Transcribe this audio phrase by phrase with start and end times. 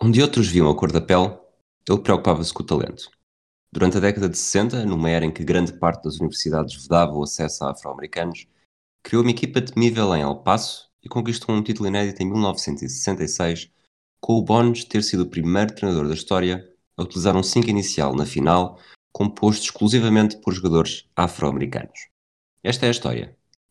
[0.00, 1.36] Onde outros viam a cor da pele,
[1.88, 3.10] ele preocupava-se com o talento.
[3.72, 7.24] Durante a década de 60, numa era em que grande parte das universidades vedava o
[7.24, 8.46] acesso a afro-americanos,
[9.02, 13.72] criou uma equipa temível em El Paso e conquistou um título inédito em 1966,
[14.20, 16.64] com o bónus de ter sido o primeiro treinador da história
[16.96, 18.78] a utilizar um 5 inicial na final,
[19.12, 22.08] composto exclusivamente por jogadores afro-americanos.
[22.62, 23.37] Esta é a história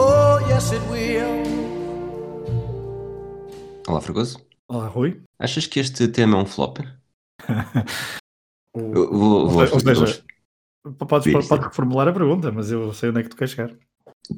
[0.00, 1.42] Oh, yes, it will.
[3.88, 4.38] Olá, Fragoso.
[4.68, 5.20] Olá, Rui.
[5.40, 6.78] Achas que este tema é um flop?
[8.74, 10.22] O- vou, vou, ou seja,
[11.08, 13.74] podes, podes reformular a pergunta, mas eu sei onde é que tu queres chegar.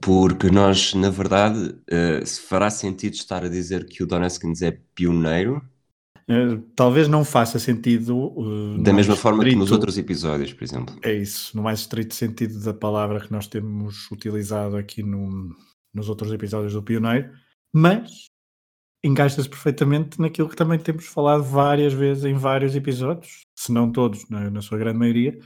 [0.00, 4.62] porque nós, na verdade, eh, se fará sentido estar a dizer que o Don Haskins
[4.62, 5.60] é pioneiro,
[6.76, 8.32] Talvez não faça sentido.
[8.78, 10.96] eh, da mesma forma que nos estrito- outros episódios, por exemplo.
[11.02, 15.54] É isso, no mais estrito sentido da palavra que nós temos utilizado aqui no-
[15.92, 17.30] nos outros episódios do Pioneiro,
[17.74, 18.26] mas
[19.04, 24.28] encaixa-se perfeitamente naquilo que também temos falado várias vezes em vários episódios, se não todos,
[24.28, 25.38] na, na sua grande maioria.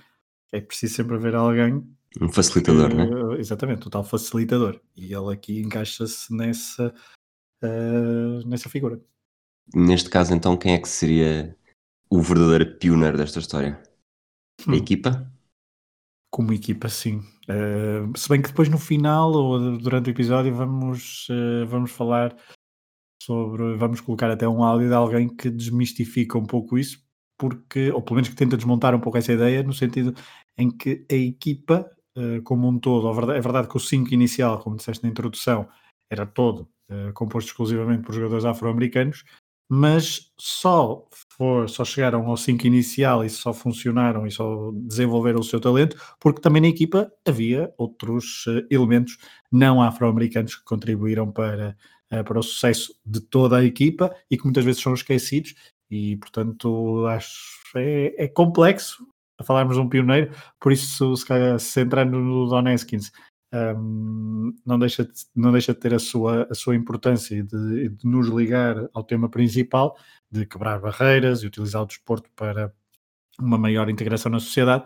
[0.53, 1.83] É preciso sempre haver alguém
[2.21, 3.39] Um facilitador, que- né?
[3.39, 4.81] Exatamente, o tal facilitador.
[4.97, 6.93] E ele aqui encaixa-se nessa,
[7.63, 9.01] eh, nessa figura.
[9.73, 11.57] Neste caso, então, quem é que seria
[12.11, 13.81] o verdadeiro pioneiro desta história?
[14.67, 14.75] A Hum.
[14.75, 15.31] equipa?
[16.33, 17.21] como equipa, sim.
[17.49, 22.37] Eh, se bem que depois no final ou durante o episódio vamos, eh, vamos falar
[23.23, 27.01] sobre, vamos colocar até um áudio de alguém que desmistifica um pouco isso,
[27.39, 30.13] porque, ou pelo menos que tenta desmontar um pouco essa ideia, no sentido
[30.59, 34.75] em que a equipa, eh, como um todo, é verdade que o 5 inicial, como
[34.75, 35.69] disseste na introdução,
[36.11, 36.69] era todo
[37.15, 39.25] composto exclusivamente por jogadores afro-americanos,
[39.69, 45.45] mas só, for, só chegaram ao 5 inicial e só funcionaram e só desenvolveram o
[45.45, 49.17] seu talento porque também na equipa havia outros eh, elementos
[49.51, 51.77] não afro-americanos que contribuíram para,
[52.11, 55.55] eh, para o sucesso de toda a equipa e que muitas vezes são esquecidos
[55.91, 59.07] e portanto acho é, é complexo
[59.39, 63.11] a falarmos de um pioneiro, por isso se calhar centrando no Don Haskins
[63.55, 67.89] um, não, deixa de, não deixa de ter a sua, a sua importância e de,
[67.91, 69.97] de nos ligar ao tema principal
[70.31, 72.73] de quebrar barreiras e utilizar o desporto para
[73.39, 74.85] uma maior integração na sociedade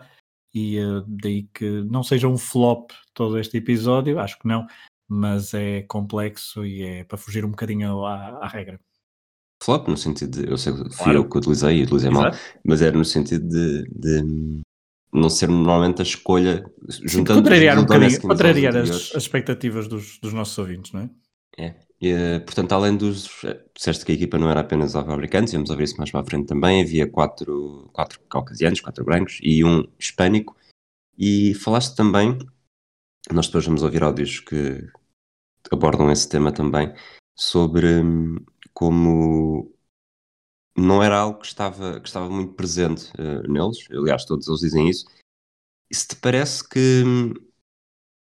[0.53, 4.65] e eh, daí que não seja um flop todo este episódio, acho que não,
[5.07, 8.79] mas é complexo e é para fugir um bocadinho à, à regra.
[9.61, 10.49] Flop, no sentido de.
[10.49, 11.19] Eu sei que fui Claro.
[11.19, 12.59] eu que utilizei e utilizei mal, Exato.
[12.65, 14.61] mas era no sentido de, de
[15.11, 16.63] não ser normalmente a escolha.
[16.87, 21.09] Juntando contrariar um bocadinho, contrariar as, as expectativas dos, dos nossos ouvintes, não é?
[21.57, 21.75] É.
[22.01, 23.43] E, eh, portanto, além dos.
[23.43, 26.25] eh, Disseste que a equipa não era apenas afro-americanos, íamos ouvir isso mais para a
[26.25, 26.81] frente também.
[26.81, 30.55] Havia quatro, quatro caucasianos, quatro brancos e um hispânico.
[31.17, 32.37] E falaste também,
[33.31, 34.87] nós depois vamos ouvir áudios que
[35.71, 36.93] abordam esse tema também,
[37.35, 38.37] sobre hum,
[38.73, 39.69] como
[40.79, 43.87] não era algo que estava, que estava muito presente eh, neles.
[43.91, 45.05] Aliás, todos eles dizem isso.
[45.91, 47.03] Se te parece que.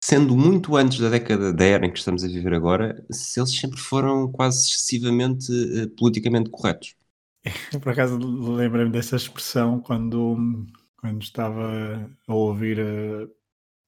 [0.03, 3.55] sendo muito antes da década da era em que estamos a viver agora, se eles
[3.55, 6.95] sempre foram quase excessivamente eh, politicamente corretos.
[7.81, 10.65] Por acaso lembrei-me dessa expressão quando,
[10.97, 13.27] quando estava a ouvir eh,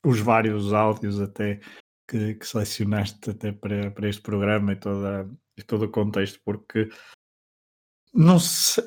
[0.05, 1.59] os vários áudios até
[2.07, 6.89] que, que selecionaste até para, para este programa e, toda, e todo o contexto, porque
[8.13, 8.83] não sei,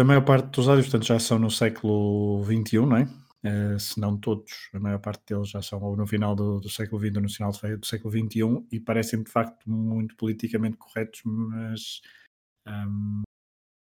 [0.00, 3.08] a maior parte dos áudios portanto, já são no século XXI, não é?
[3.44, 6.70] Eh, se não todos, a maior parte deles já são ou no final do, do
[6.70, 11.20] século XX ou no final do, século XXI e parecem de facto muito politicamente corretos,
[11.26, 12.00] mas
[12.66, 13.22] hum,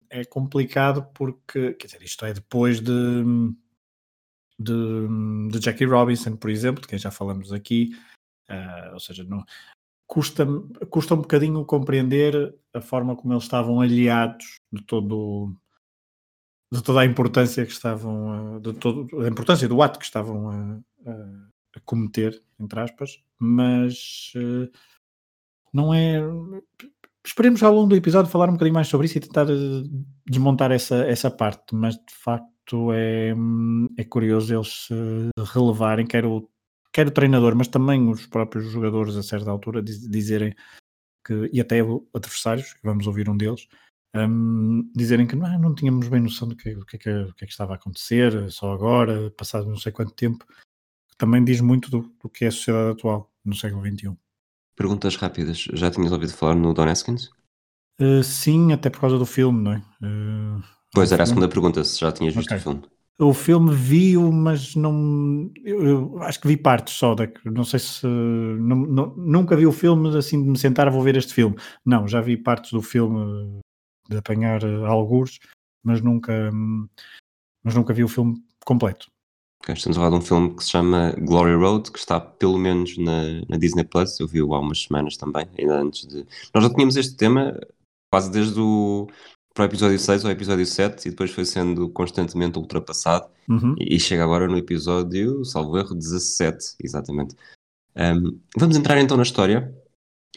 [0.09, 3.23] é complicado porque, quer dizer, isto é depois de,
[4.59, 5.07] de,
[5.51, 7.89] de Jackie Robinson, por exemplo, de quem já falamos aqui,
[8.47, 9.43] ah, ou seja, não,
[10.09, 10.43] custa,
[10.89, 15.55] custa um bocadinho compreender a forma como eles estavam aliados de todo
[16.71, 20.49] de toda a importância que estavam a- de todo, a importância do ato que estavam
[20.49, 20.79] a,
[21.09, 24.69] a- a cometer, entre aspas, mas eh,
[25.73, 26.19] não é
[27.25, 29.55] esperemos ao longo do episódio falar um bocadinho mais sobre isso e tentar eh,
[30.27, 33.33] desmontar essa, essa parte, mas de facto é,
[33.97, 34.93] é curioso eles se
[35.53, 36.47] relevarem, quer o,
[36.91, 40.55] quer o treinador, mas também os próprios jogadores a certa altura diz- dizerem
[41.25, 41.79] que, e até
[42.13, 43.67] adversários, que vamos ouvir um deles,
[44.15, 47.43] um, dizerem que não, não tínhamos bem noção do que, do, que, é do que,
[47.43, 50.45] é que estava a acontecer, só agora, passado não sei quanto tempo,
[51.17, 54.17] também diz muito do, do que é a sociedade atual no século XXI.
[54.75, 55.67] Perguntas rápidas.
[55.73, 57.29] Já tinhas ouvido falar no Don Eskins?
[57.99, 59.77] Uh, sim, até por causa do filme, não é?
[60.01, 60.63] Uh,
[60.93, 62.57] pois era a segunda pergunta, se já tinhas visto okay.
[62.57, 62.81] o filme.
[63.21, 65.51] O filme vi-o, mas não.
[65.65, 67.13] Eu, acho que vi partes só.
[67.13, 68.07] Da, não sei se.
[68.07, 71.57] Não, não, nunca vi o filme assim de me sentar, vou ver este filme.
[71.85, 73.59] Não, já vi partes do filme
[74.09, 75.39] de apanhar algures,
[75.83, 76.49] mas nunca.
[77.61, 79.07] Mas nunca vi o filme completo.
[79.61, 82.57] Okay, estamos a falar de um filme que se chama Glory Road, que está pelo
[82.57, 84.17] menos na, na Disney Plus.
[84.17, 86.25] Eu vi-o há umas semanas também, ainda antes de.
[86.55, 87.59] Nós já tínhamos este tema
[88.09, 89.07] quase desde o
[89.59, 93.75] para o episódio 6 ao episódio 7 e depois foi sendo constantemente ultrapassado uhum.
[93.77, 97.35] e, e, chega agora no episódio, salvo erro, 17, exatamente.
[97.93, 99.75] Um, vamos entrar então na história.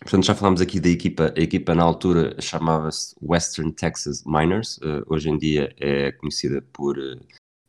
[0.01, 1.33] Portanto, já falámos aqui da equipa.
[1.37, 4.79] A equipa na altura chamava-se Western Texas Miners.
[4.79, 7.21] Uh, hoje em dia é conhecida por uh,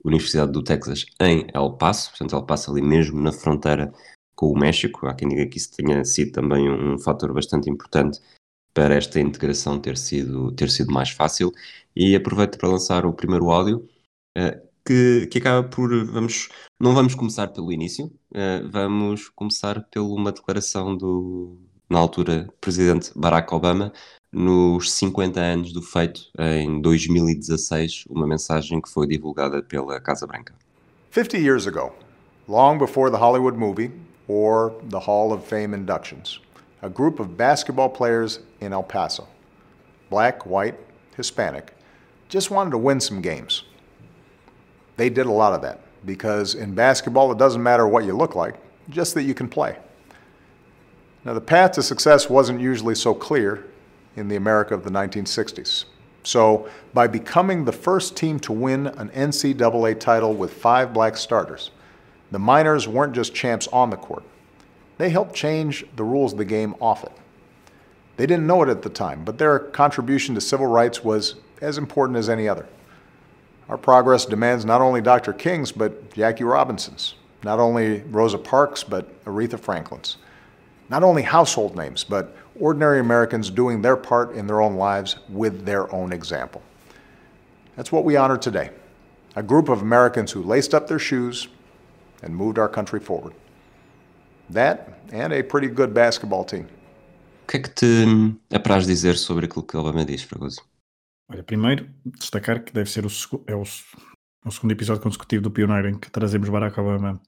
[0.03, 2.09] Universidade do Texas em El Paso.
[2.09, 3.93] Portanto, El Paso ali mesmo na fronteira
[4.35, 5.05] com o México.
[5.05, 8.19] Há quem diga que isso tenha sido também um fator bastante importante
[8.73, 11.51] para esta integração ter sido, ter sido mais fácil.
[11.95, 13.87] E aproveito para lançar o primeiro áudio,
[14.37, 16.05] uh, que, que acaba por.
[16.05, 16.49] Vamos,
[16.79, 21.57] não vamos começar pelo início, uh, vamos começar por uma declaração do,
[21.89, 23.93] na altura, presidente Barack Obama,
[24.31, 30.55] nos 50 anos do feito, em 2016, uma mensagem que foi divulgada pela Casa Branca.
[31.11, 31.93] 50 years ago,
[32.47, 33.91] long before the Hollywood movie
[34.27, 36.41] or the Hall of Fame inductions.
[36.83, 39.25] A group of basketball players in El Paso,
[40.09, 40.77] black, white,
[41.15, 41.73] Hispanic,
[42.27, 43.63] just wanted to win some games.
[44.97, 48.35] They did a lot of that because in basketball, it doesn't matter what you look
[48.35, 48.55] like,
[48.89, 49.77] just that you can play.
[51.23, 53.65] Now, the path to success wasn't usually so clear
[54.17, 55.85] in the America of the 1960s.
[56.23, 61.71] So, by becoming the first team to win an NCAA title with five black starters,
[62.31, 64.23] the Miners weren't just champs on the court,
[64.97, 67.11] they helped change the rules of the game it.
[68.15, 71.77] They didn't know it at the time, but their contribution to civil rights was as
[71.77, 72.67] important as any other.
[73.69, 75.33] Our progress demands not only Dr.
[75.33, 80.17] King's, but Jackie Robinson's, not only Rosa Parks, but Aretha Franklin's,
[80.89, 85.65] not only household names, but ordinary Americans doing their part in their own lives with
[85.65, 86.61] their own example.
[87.75, 88.69] That's what we honor today
[89.35, 91.47] a group of Americans who laced up their shoes
[92.21, 93.33] and moved our country forward.
[94.51, 96.65] That and a pretty good basketball team.
[97.43, 98.05] O que é que te
[98.53, 100.61] apraz dizer sobre aquilo que Obama diz, Fragoso?
[101.29, 103.09] Olha, primeiro, destacar que deve ser o,
[103.47, 107.21] é o, o, segundo episódio consecutivo do Pioneiro em que trazemos Barack Obama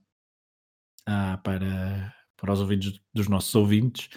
[1.05, 4.09] ah, para, para os ouvidos dos nossos ouvintes.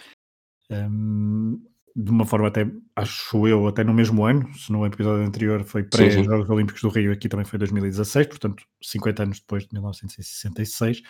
[0.71, 1.63] Um,
[1.97, 5.83] de uma forma até, acho eu, até no mesmo ano, se no episódio anterior foi
[5.83, 11.03] pré-Jogos Olímpicos do Rio, aqui também foi 2016, portanto 50 anos depois de 1966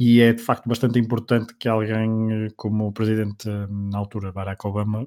[0.00, 4.32] e é de facto bastante importante que alguém eh, como o presidente eh, na altura,
[4.32, 5.06] Barack Obama,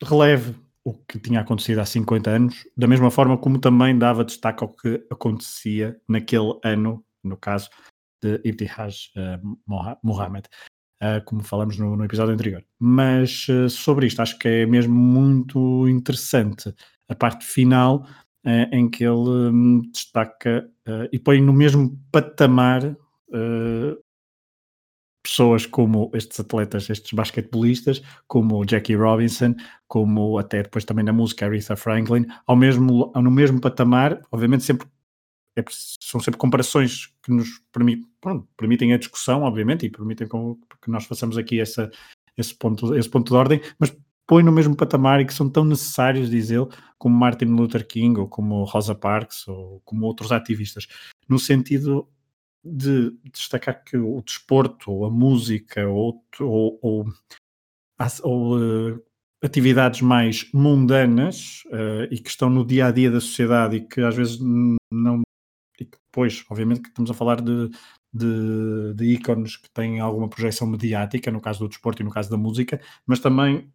[0.00, 0.54] releve
[0.84, 4.68] o que tinha acontecido há 50 anos, da mesma forma como também dava destaque ao
[4.68, 7.70] que acontecia naquele ano, no caso
[8.22, 9.58] de Ibtihaj uh,
[10.02, 10.46] Mohammed,
[11.02, 12.64] uh, como falamos no, no, episódio anterior.
[12.78, 16.72] Mas uh, sobre isto, acho que é mesmo muito interessante
[17.08, 18.06] a parte final
[18.72, 20.70] em que ele um, destaca
[21.10, 22.94] e põe no mesmo patamar
[23.34, 24.02] uh,
[25.24, 29.54] pessoas como estes atletas, estes basquetebolistas, como Jackie Robinson,
[29.88, 34.86] como até depois também na música Aretha Franklin, ao mesmo, no mesmo patamar, obviamente sempre
[35.56, 40.90] é, são sempre comparações que nos permitem, pronto, permitem a discussão, obviamente, e permitem que
[40.90, 41.90] nós façamos aqui essa,
[42.36, 45.64] esse, ponto, esse ponto de ordem, mas põe no mesmo patamar e que são tão
[45.64, 46.66] necessários, diz ele,
[46.98, 50.88] como Martin Luther King ou como Rosa Parks ou como outros ativistas,
[51.28, 52.08] no sentido
[52.64, 57.06] de destacar que o desporto, ou a música, ou, ou, ou,
[58.22, 59.02] ou uh,
[59.42, 64.00] atividades mais mundanas uh, e que estão no dia a dia da sociedade e que
[64.00, 65.22] às vezes não.
[65.78, 67.68] E que depois, obviamente, que estamos a falar de,
[68.12, 72.30] de, de ícones que têm alguma projeção mediática, no caso do desporto e no caso
[72.30, 73.68] da música, mas também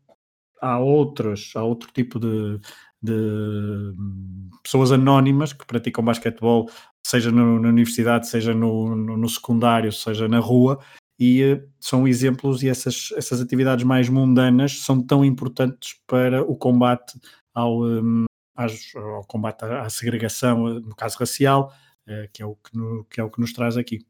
[0.62, 2.60] há outros, há outro tipo de,
[3.02, 6.70] de hum, pessoas anónimas que praticam basquetebol
[7.06, 10.80] seja no, na universidade, seja no, no, no, secundário, seja na rua,
[11.18, 16.56] e uh, são exemplos e essas, essas atividades mais mundanas são tão importantes para o
[16.56, 17.20] combate
[17.54, 18.26] ao, um,
[18.56, 21.74] ao combate à, segregação, eh, no caso racial,
[22.08, 24.06] uh, que, é o que, no, que é o que nos traz aqui.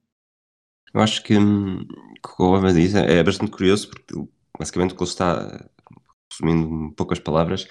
[0.94, 4.16] Eu acho que, hum, que o Obama diz é, é bastante curioso, porque
[4.58, 5.70] basicamente o que ele está,
[6.32, 7.68] resumindo poucas palavras,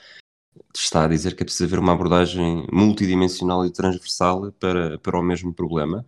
[0.75, 5.23] está a dizer que é preciso haver uma abordagem multidimensional e transversal para, para o
[5.23, 6.05] mesmo problema.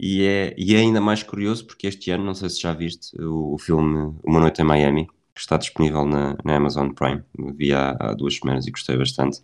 [0.00, 3.14] E é, e é ainda mais curioso porque este ano, não sei se já viste,
[3.20, 7.22] o, o filme Uma Noite em Miami, que está disponível na, na Amazon Prime,
[7.54, 9.42] vi há, há, duas semanas e gostei bastante,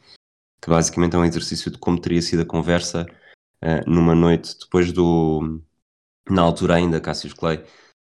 [0.61, 3.07] que basicamente é um exercício de como teria sido a conversa
[3.63, 5.61] uh, numa noite depois do,
[6.29, 7.63] na altura ainda, Cassius Clay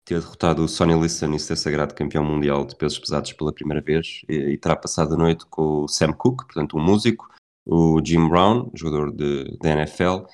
[0.09, 3.83] ter derrotado o Sonny Liston e ser sagrado campeão mundial de pesos pesados pela primeira
[3.83, 7.29] vez e, e terá passado a noite com o Sam Cooke, portanto um músico,
[7.67, 10.25] o Jim Brown, jogador de, da NFL,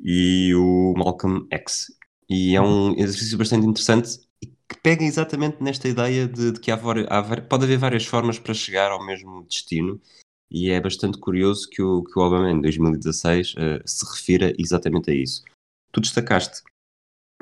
[0.00, 1.88] e o Malcolm X.
[2.28, 4.18] E é um exercício bastante interessante
[4.66, 8.54] que pega exatamente nesta ideia de, de que há, há, pode haver várias formas para
[8.54, 10.00] chegar ao mesmo destino
[10.50, 14.54] e é bastante curioso que o, que o Obama em 2016 uh, eh, se refira
[14.58, 15.42] exatamente a isso.
[15.92, 16.62] Tu destacaste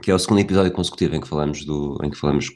[0.02, 2.50] que é o segundo episódio consecutivo em que falamos do, em que falamos,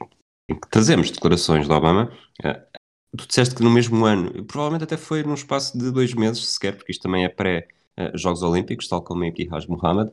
[0.49, 2.11] em que trazemos declarações do Obama.
[2.43, 6.47] Uh, tu disseste que no mesmo ano, provavelmente até foi num espaço de dois meses
[6.47, 10.11] sequer, porque isto também é pré-Jogos Olímpicos, tal como aqui Haj Mohammed,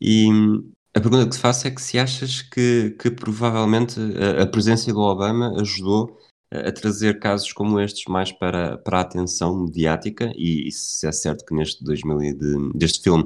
[0.00, 4.42] e hum, a pergunta que te faço é que se achas que, que provavelmente a,
[4.42, 6.18] a presença do Obama ajudou
[6.50, 11.12] a trazer casos como estes mais para, para a atenção mediática e, e se é
[11.12, 13.24] certo que neste 2000 de, deste filme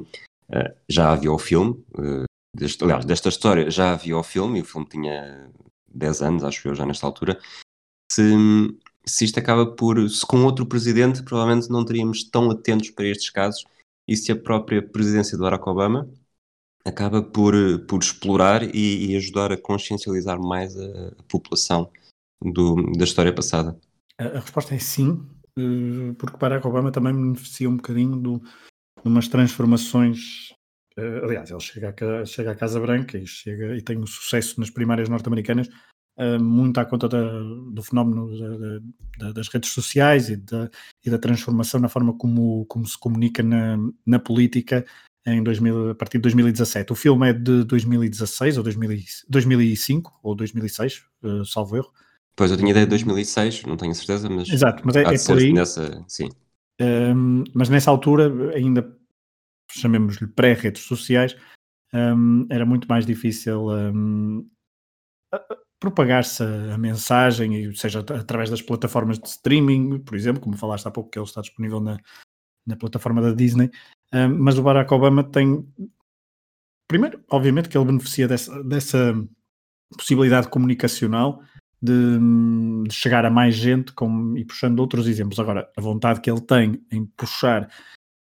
[0.51, 4.63] uh, já havia o filme uh, deste, aliás, desta história já havia o filme e
[4.63, 5.51] o filme tinha
[5.89, 7.39] 10 anos, acho eu já nesta altura
[8.11, 8.23] se,
[9.07, 13.31] se isto acaba por se com outro presidente provavelmente não teríamos tão atentos para estes
[13.31, 13.65] casos
[14.07, 16.09] e se a própria presidência de Barack Obama
[16.85, 17.55] acaba por,
[17.87, 21.91] por explorar e, e ajudar a consciencializar mais a, a população
[22.43, 23.79] do, da história passada?
[24.19, 25.25] A, a, resposta é sim,
[25.59, 28.41] eh, porque Barack Obama também beneficia um bocadinho de
[29.05, 30.53] umas transformações.
[30.99, 34.61] Uh, aliás, ele chega, a, chega à Casa Branca e, chega, e tem um sucesso
[34.61, 35.69] nas primárias norte-americanas
[36.19, 37.41] uh, muito à conta da,
[37.73, 38.81] do fenómeno da,
[39.19, 40.71] da, das redes sociais e da,
[41.05, 44.85] e da transformação na forma como, como se comunica na, na política
[45.25, 46.93] em 2000, a partir de 2017.
[46.93, 51.93] O filme é de 2016 ou 2000, 2005 ou 2006, uh, salvo erro.
[52.35, 54.49] Pois, eu tinha ideia de 2006, não tenho certeza, mas.
[54.49, 55.53] Exato, mas é, é por aí.
[55.53, 56.29] Nessa, sim.
[56.81, 58.83] Um, mas nessa altura, ainda
[59.73, 61.37] chamemos-lhe pré-redes sociais,
[61.95, 64.49] um, era muito mais difícil um,
[65.79, 71.11] propagar-se a, mensagem, seja através das plataformas de streaming, por exemplo, como falaste há pouco,
[71.11, 71.99] que ele está disponível na,
[72.67, 73.71] na plataforma da Disney.
[74.39, 75.67] mas o Barack Obama tem.
[76.89, 79.15] Primeiro, obviamente, que ele beneficia dessa, dessa
[79.97, 81.43] possibilidade comunicacional
[81.81, 82.19] de,
[82.87, 85.39] de, chegar a mais gente com, e puxando outros exemplos.
[85.39, 87.69] Agora, a vontade que ele tem em puxar,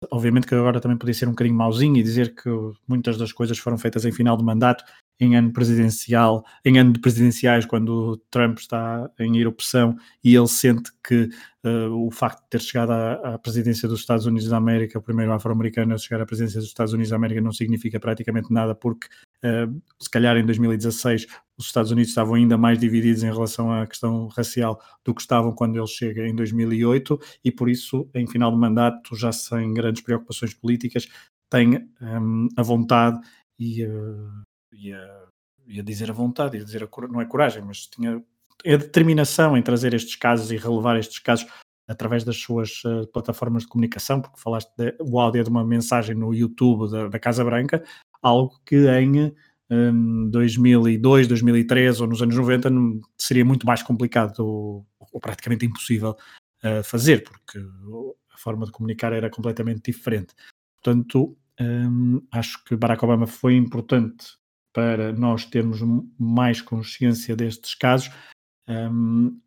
[0.10, 2.50] obviamente que agora também podia ser um bocadinho mauzinho e dizer que
[2.88, 4.84] muitas das coisas foram feitas em final de mandato,
[5.20, 10.48] em ano presidencial, em ano de presidenciais, quando o Trump está em erupção e ele
[10.48, 11.30] sente que
[11.64, 15.02] uh, o facto de ter chegado à, à, presidência dos Estados Unidos da América, o
[15.02, 18.74] primeiro afro-americano a chegar à presidência dos Estados Unidos da América, não significa praticamente nada,
[18.74, 19.08] porque
[19.46, 23.86] uh, se calhar em 2016 os Estados Unidos estavam ainda mais divididos em relação à
[23.86, 28.52] questão racial do que estavam quando ele chega em 2008 e por isso, em final
[28.52, 31.08] de mandato, já sem grandes preocupações políticas,
[31.50, 33.20] tem um, a vontade
[33.60, 34.42] e uh,
[34.74, 35.28] ia,
[35.68, 38.24] ia dizer a vontade, ia dizer a, não é coragem, mas tinha
[38.66, 41.46] a determinação em trazer estes casos e relevar estes casos
[41.88, 46.16] através das suas uh, plataformas de comunicação, porque falaste de, o áudio de uma mensagem
[46.16, 47.84] no YouTube da, da Casa Branca,
[48.22, 49.34] algo que em
[49.70, 52.70] um, 2002, 2003 ou nos anos 90
[53.18, 56.16] seria muito mais complicado ou, ou praticamente impossível
[56.64, 57.58] uh, fazer, porque
[58.34, 60.34] a forma de comunicar era completamente diferente.
[60.84, 64.26] Portanto, um, acho que Barack Obama foi importante
[64.74, 65.80] para nós termos
[66.18, 68.10] mais consciência destes casos,
[68.68, 69.40] um,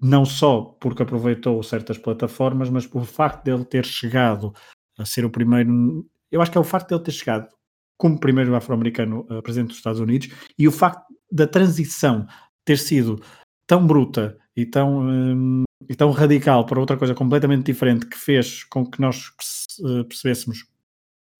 [0.00, 4.54] não só porque aproveitou certas plataformas, mas por facto dele ter chegado
[4.96, 6.08] a ser o primeiro.
[6.30, 7.48] Eu acho que é o facto dele ter chegado
[7.98, 12.26] como primeiro afro-americano a presidente dos Estados Unidos e o facto da transição
[12.64, 13.20] ter sido
[13.66, 18.64] tão bruta e tão, um, e tão radical para outra coisa completamente diferente que fez
[18.64, 19.30] com que nós
[20.08, 20.64] percebêssemos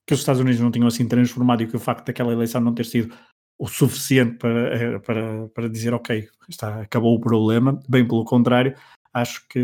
[0.06, 2.74] que os Estados Unidos não tinham assim transformado e que o facto daquela eleição não
[2.74, 3.14] ter sido
[3.58, 8.74] o suficiente para, eh, para, para dizer ok, está, acabou o problema, bem pelo contrário,
[9.12, 9.58] acho que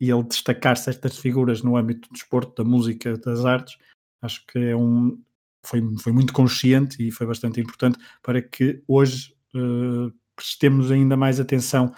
[0.00, 3.76] ele destacar certas figuras no âmbito do desporto, da música, das artes,
[4.22, 5.20] acho que é um,
[5.64, 11.38] foi, foi muito consciente e foi bastante importante para que hoje uh, prestemos ainda mais
[11.38, 11.92] atenção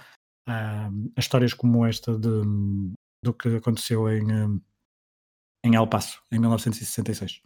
[0.46, 2.42] a, a histórias como esta de,
[3.22, 4.60] do que aconteceu em, eh,
[5.64, 7.40] em El Paso, em 1966.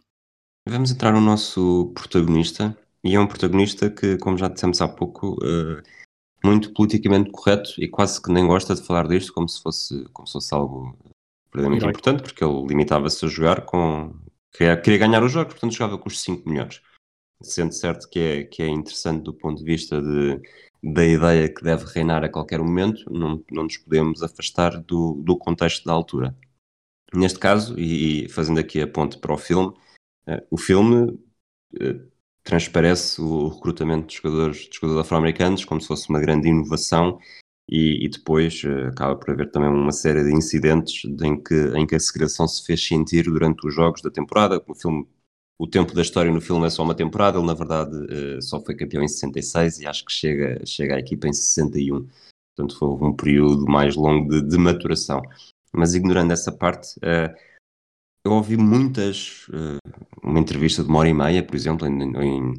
[0.67, 5.35] Vamos entrar no nosso protagonista, e é um protagonista que, como já dissemos há pouco,
[5.35, 5.81] uh,
[6.43, 10.27] muito politicamente correto e quase que nem gosta de falar disto como se fosse, como
[10.27, 10.97] se fosse algo
[11.53, 14.13] Verdadeiramente importante, porque ele limitava-se a jogar com.
[14.53, 16.81] Queria, queria ganhar o jogo, portanto jogava com os 5 melhores.
[17.41, 20.41] Sendo certo que é, que é interessante do ponto de vista de,
[20.83, 25.37] da ideia que deve reinar a qualquer momento, não, não nos podemos afastar do, do
[25.37, 26.35] contexto da altura.
[27.13, 29.73] Neste caso, e, e fazendo aqui a ponte para o filme,
[30.27, 31.17] eh, o filme
[31.79, 31.99] eh,
[32.43, 37.19] transparece o recrutamento de jogadores, de jogadores afro-americanos como se fosse uma grande inovação
[37.69, 41.85] e, e depois eh, acaba por haver também uma série de incidentes em que, em
[41.85, 44.63] que a segregação se fez sentir durante os jogos da temporada.
[44.67, 45.07] O filme
[45.59, 48.61] o tempo da história no filme é só uma temporada, ele na verdade eh, só
[48.63, 52.07] foi campeão em 66 e acho que chega, chega à equipa em 61.
[52.55, 55.21] Portanto, foi um período mais longo de, de maturação.
[55.73, 57.33] Mas ignorando essa parte, eh,
[58.23, 59.47] eu ouvi muitas,
[60.23, 62.53] uma entrevista de uma hora e meia, por exemplo, em,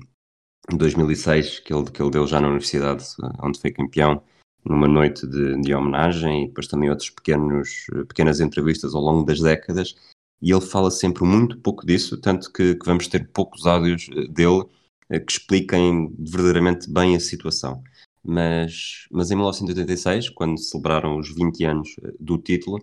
[0.70, 3.04] em 2006, que ele, que ele deu já na universidade
[3.42, 4.22] onde foi campeão,
[4.64, 9.40] numa noite de, de homenagem, e depois também outras pequenos, pequenas entrevistas ao longo das
[9.40, 9.94] décadas,
[10.40, 14.28] e ele fala sempre muito pouco disso, tanto que, que vamos ter poucos áudios eh,
[14.28, 14.64] dele
[15.10, 17.82] eh, que expliquem verdadeiramente bem a situação.
[18.24, 22.78] Mas, mas em 1986, quando celebraram os 20 anos eh, do título,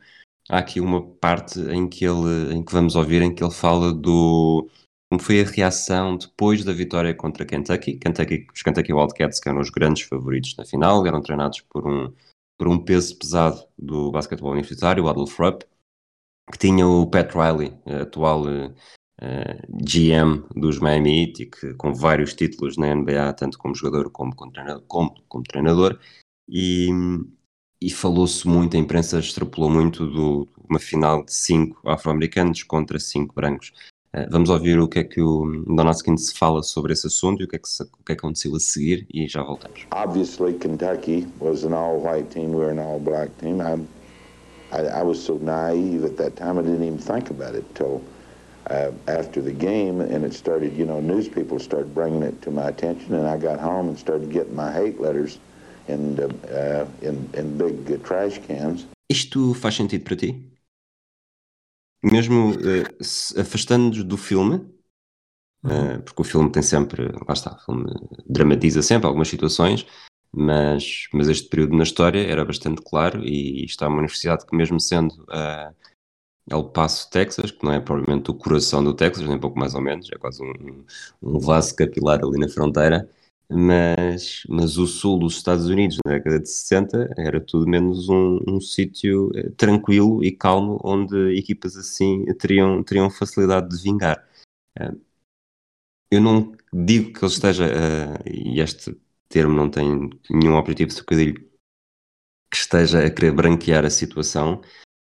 [0.50, 3.94] há aqui uma parte em que ele, em que vamos ouvir, em que ele fala
[3.94, 4.70] do
[5.10, 7.98] como foi a reação depois da vitória contra Kentucky.
[7.98, 12.14] Kentucky os Kentucky Wildcats, que eram os grandes favoritos na final, eram treinados por um,
[12.58, 15.64] por um peso pesado do basquetebol universitário, o Adolph Rupp,
[16.52, 18.74] que tinha o Pat Riley, atual uh,
[19.22, 24.12] eh, GM dos Miami Heat, e que, com vários títulos na NBA, tanto como jogador
[24.12, 26.00] como como treinador, como, como treinador
[26.48, 26.90] e,
[27.82, 33.34] e falou-se muito, a imprensa extrapolou muito de uma final de cinco afro-americanos contra cinco
[33.34, 33.72] brancos.
[34.16, 37.48] Uh, vamos ouvir o que é que o Donoskins fala sobre esse assunto e o
[37.50, 39.86] que é que, o que, é que aconteceu a seguir e já voltamos.
[39.92, 43.60] Obviously, Kentucky was an all-white team, we were an all-black team.
[43.60, 43.88] I'm
[44.72, 48.02] I, I, was so naive at that time, I didn't even think about it till
[48.70, 52.52] uh, after the game, and it started, you know, news people started bringing it to
[52.52, 55.40] my attention, and I got home and started getting my hate letters
[55.88, 58.86] in, uh, in, in big uh, trash cans.
[59.08, 60.55] Isto faz sentido para ti?
[62.06, 64.58] Mesmo uh, afastando-nos do filme,
[65.64, 67.92] uh, porque o filme tem sempre, lá está, o filme
[68.28, 69.88] dramatiza sempre algumas situações,
[70.32, 74.80] mas, mas este período na história era bastante claro e está uma universidade que mesmo
[74.80, 75.74] sendo uh,
[76.48, 79.82] El Paso, Texas, que não é provavelmente o coração do Texas, nem pouco mais ou
[79.82, 80.86] menos, é quase um,
[81.24, 83.10] um vaso capilar ali na fronteira,
[83.50, 88.40] mas, mas o sul dos Estados Unidos na década de 60 era tudo menos um,
[88.48, 94.28] um sítio eh, tranquilo e calmo onde equipas assim teriam, teriam facilidade de vingar.
[94.80, 95.00] Uh,
[96.12, 98.96] eu não digo que ele esteja, uh, e este
[99.30, 101.50] termo não tem nenhum objetivo de trocadilho
[102.50, 104.62] que esteja a querer branquear a situação,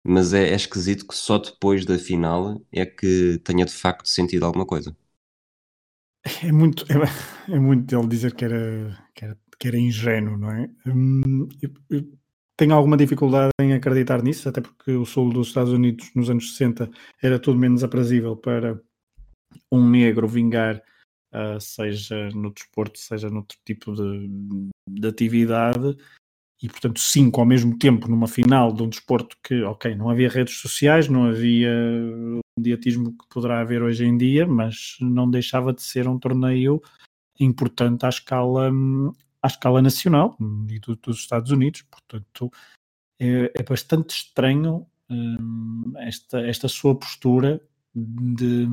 [0.04, 4.44] mas é, é, esquisito que só depois da final é que tenha de facto sentido
[4.46, 4.96] alguma coisa.
[6.42, 10.50] É muito, é, é muito dele dizer que era, que era, que era ingênuo, não
[10.50, 10.70] é?
[10.86, 12.18] Hum, eu, eu
[12.56, 16.52] tenho alguma dificuldade em acreditar nisso, até porque o sul dos Estados Unidos nos anos
[16.52, 16.90] 60
[17.22, 18.80] era tudo menos aprazível para
[19.70, 20.82] um negro vingar
[21.32, 24.28] uh, seja no desporto, seja noutro tipo de,
[24.88, 25.96] de atividade,
[26.60, 30.28] e portanto cinco ao mesmo tempo numa final de um desporto que, ok, não havia
[30.28, 35.72] redes sociais, não havia o mediatismo que poderá haver hoje em dia, mas não deixava
[35.72, 36.82] de ser um torneio
[37.38, 38.70] importante à escala,
[39.40, 40.36] à escala nacional
[40.68, 42.50] e do, dos Estados Unidos, portanto
[43.20, 47.60] é, é bastante estranho hum, esta, esta sua postura
[47.94, 48.66] de,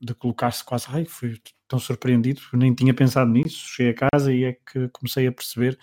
[0.00, 4.44] de colocar-se quase, ai, fui tão surpreendido, nem tinha pensado nisso, cheguei a casa e
[4.44, 5.78] é que comecei a perceber,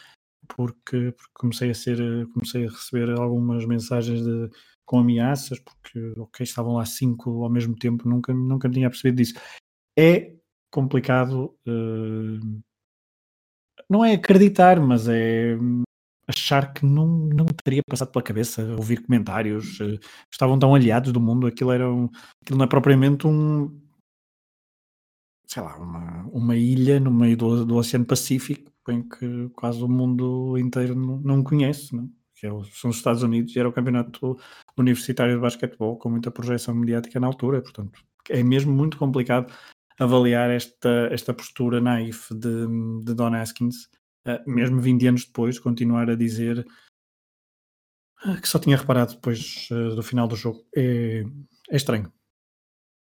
[0.47, 1.97] porque, porque comecei a ser,
[2.33, 4.49] comecei a receber algumas mensagens de,
[4.85, 9.35] com ameaças, porque, ok, estavam lá cinco ao mesmo tempo, nunca, nunca tinha percebido disso.
[9.97, 10.35] É
[10.71, 12.61] complicado, uh,
[13.89, 15.57] não é acreditar, mas é
[16.27, 19.99] achar que não, não teria passado pela cabeça ouvir comentários, uh,
[20.31, 22.09] estavam tão aliados do mundo, aquilo era um,
[22.41, 23.86] aquilo não é propriamente um
[25.47, 29.87] sei lá, uma, uma ilha no meio do, do Oceano Pacífico em que quase o
[29.87, 32.09] mundo inteiro não, não conhece, não?
[32.35, 34.37] que é, são os Estados Unidos e era o campeonato
[34.77, 39.51] universitário de basquetebol com muita projeção mediática na altura, portanto é mesmo muito complicado
[39.99, 42.67] avaliar esta, esta postura naif de,
[43.03, 43.85] de Don Askins,
[44.27, 46.65] uh, mesmo 20 anos depois, continuar a dizer
[48.25, 50.63] uh, que só tinha reparado depois uh, do final do jogo.
[50.75, 51.23] É,
[51.69, 52.11] é estranho.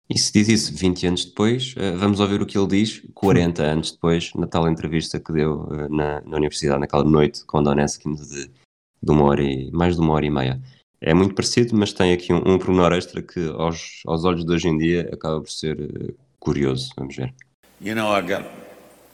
[0.09, 3.61] E se diz isso 20 anos depois, eh, vamos ouvir o que ele diz 40
[3.61, 7.79] anos depois, na tal entrevista que deu eh, na, na universidade, naquela noite com Don
[7.79, 10.59] Eskins de, de uma hora e, mais de uma hora e meia.
[11.01, 14.51] é muito parecido, mas tem aqui um, um pormenor extra que aos, aos olhos de
[14.51, 16.91] hoje em dia acaba por ser uh, curioso.
[16.97, 17.33] Vamos ver.
[17.79, 18.45] You know, I got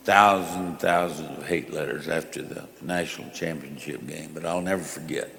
[0.04, 5.30] thousands and thousands of hate letters after the national championship game, but I'll never forget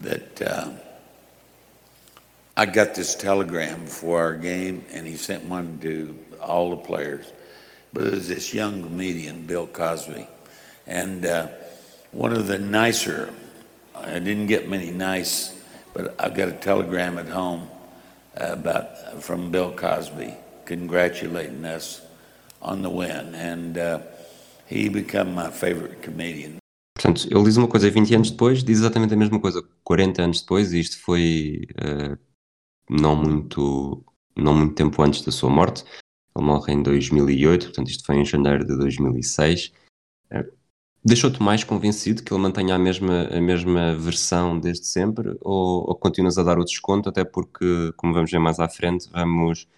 [0.00, 0.70] that uh,
[2.56, 7.32] I got this telegram before our game, and he sent one to all the players.
[7.92, 10.28] But it was this young comedian, Bill Cosby,
[10.86, 11.48] and uh,
[12.12, 13.34] one of the nicer.
[13.96, 15.52] I didn't get many nice,
[15.94, 17.68] but I got a telegram at home
[18.36, 22.02] about from Bill Cosby congratulating us
[22.62, 23.98] on the win, and uh,
[24.66, 26.58] he became my favorite comedian.
[26.96, 30.40] Portanto, ele diz uma coisa 20 anos depois, diz exatamente a mesma coisa 40 anos
[30.40, 32.16] depois, e isto foi uh,
[32.88, 34.04] não, muito,
[34.36, 35.84] não muito tempo antes da sua morte.
[36.36, 39.66] Ele morre em 2008, portanto, isto foi em janeiro de 2006.
[39.66, 40.50] Uh, eh,
[41.06, 45.94] Deixou-te mais convencido que ele mantenha a mesma, a mesma versão desde sempre, ou, ou
[45.94, 49.68] continuas a dar o desconto, até porque, como vamos ver mais à frente, vamos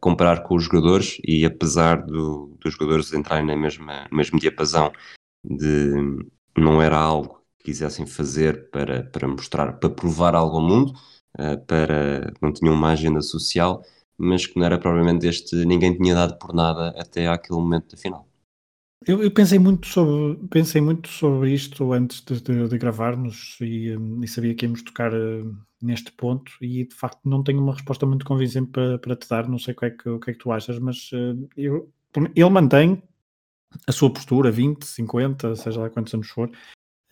[0.00, 4.92] comparar com os jogadores e apesar do, dos jogadores entrarem na mesma, no mesmo diapasão
[5.42, 5.94] de
[6.56, 10.92] não era algo que quisessem fazer para, para mostrar, para provar algo ao mundo,
[11.66, 13.82] para não tinham uma agenda social,
[14.16, 17.96] mas que não era provavelmente este, ninguém tinha dado por nada até aquele momento da
[17.96, 18.30] final.
[19.06, 23.96] Eu, eu, pensei muito sobre pensei muito sobre isto antes de, de, de gravarmos e,
[23.96, 27.72] um, e, sabia que íamos tocar uh, neste ponto e de facto não tenho uma
[27.72, 30.30] resposta muito convincente para, para te dar, não sei o que é que, o que,
[30.30, 31.90] é que tu achas, mas uh, eu,
[32.36, 33.02] ele mantém
[33.86, 36.50] a sua postura, 20, 50, seja lá quantos anos for,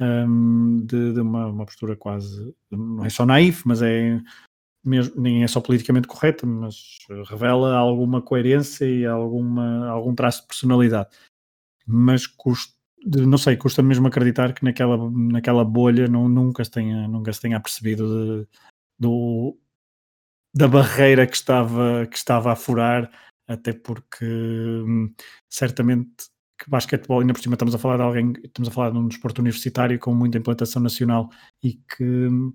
[0.01, 4.21] um, de, de uma, uma, postura quase, não é só naif, mas é
[4.85, 10.49] mesmo, nem é só politicamente correta, mas revela alguma coerência e alguma, algum traço de
[10.49, 11.09] personalidade.
[11.87, 17.09] Mas custa, não sei, custa mesmo acreditar que naquela, naquela bolha não, nunca, se tenha,
[17.09, 18.49] nunca se tenha apercebido de,
[18.99, 19.59] do,
[20.55, 23.11] da barreira que estava, que estava a furar,
[23.47, 25.13] até porque hum,
[25.49, 28.99] certamente que basquetebol, ainda por cima estamos a falar de alguém, estamos a falar de
[28.99, 31.31] um desporto universitário com muita implantação nacional
[31.63, 32.53] e que hum,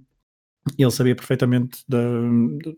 [0.78, 1.98] ele sabia perfeitamente de,
[2.60, 2.76] de,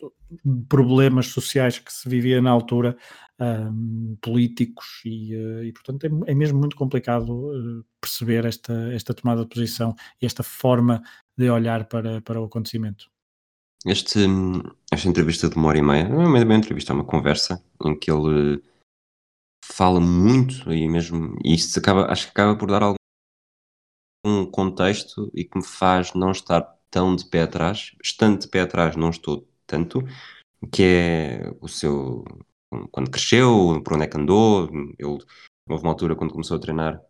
[0.67, 2.97] problemas sociais que se vivia na altura,
[3.39, 9.13] um, políticos, e, uh, e portanto é, é, mesmo muito complicado uh, perceber esta, esta
[9.13, 11.01] tomada de posição e esta forma
[11.38, 13.09] de olhar para, para o acontecimento.
[13.85, 14.19] Este,
[14.91, 17.97] esta entrevista de uma hora e meia não é uma entrevista, é uma conversa em
[17.97, 18.61] que ele
[19.73, 22.95] fala muito e mesmo e isto acaba, acho que acaba por dar algum
[24.25, 28.62] um contexto e que me faz não estar tão de pé atrás, estando de pé
[28.62, 30.01] atrás não estou tanto,
[30.71, 32.25] que é o seu,
[32.91, 35.19] quando cresceu, por onde é que andou, ele,
[35.69, 37.01] houve uma altura quando começou a treinar,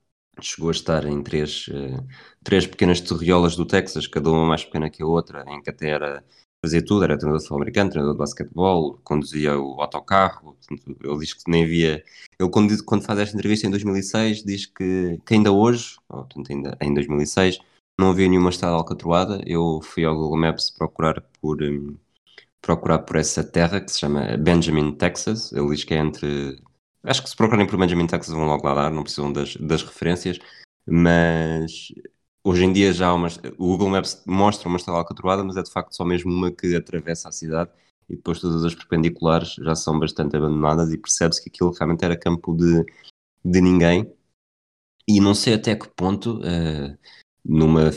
[0.41, 2.05] chegou a estar em três, uh,
[2.43, 5.89] três pequenas terriolas do Texas, cada uma mais pequena que a outra, em que até
[5.89, 6.25] era
[6.63, 11.19] fazia tudo, era treinador de futebol americano, treinador de basquetebol, conduzia o autocarro, portanto, ele
[11.19, 12.03] diz que nem via,
[12.39, 16.77] ele quando, quando faz esta entrevista em 2006, diz que, que ainda hoje, portanto, ainda
[16.81, 17.59] em 2006,
[17.99, 19.41] não havia nenhuma estrada alcatroada.
[19.45, 21.97] Eu fui ao Google Maps procurar por, um,
[22.61, 25.51] procurar por essa terra que se chama Benjamin, Texas.
[25.51, 26.61] Ele diz que é entre.
[27.03, 29.83] Acho que se procurarem por Benjamin, Texas vão logo lá dar, não precisam das, das
[29.83, 30.39] referências.
[30.87, 31.93] Mas
[32.45, 33.27] hoje em dia já uma,
[33.57, 36.75] o Google Maps mostra uma estrada alcatroada, mas é de facto só mesmo uma que
[36.75, 37.71] atravessa a cidade
[38.07, 42.15] e depois todas as perpendiculares já são bastante abandonadas e percebe-se que aquilo realmente era
[42.15, 42.85] campo de,
[43.43, 44.13] de ninguém.
[45.07, 46.97] E não sei até que ponto uh,
[47.43, 47.91] numa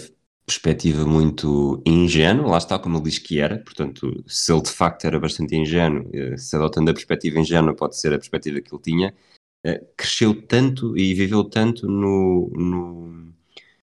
[0.47, 5.05] perspectiva muito ingênua, lá está como ele diz que era, portanto, se ele de facto
[5.05, 8.83] era bastante ingênuo, eh, se adotando a perspectiva ingênua pode ser a perspectiva que ele
[8.83, 9.15] tinha,
[9.63, 13.35] eh, cresceu tanto e viveu tanto no, no,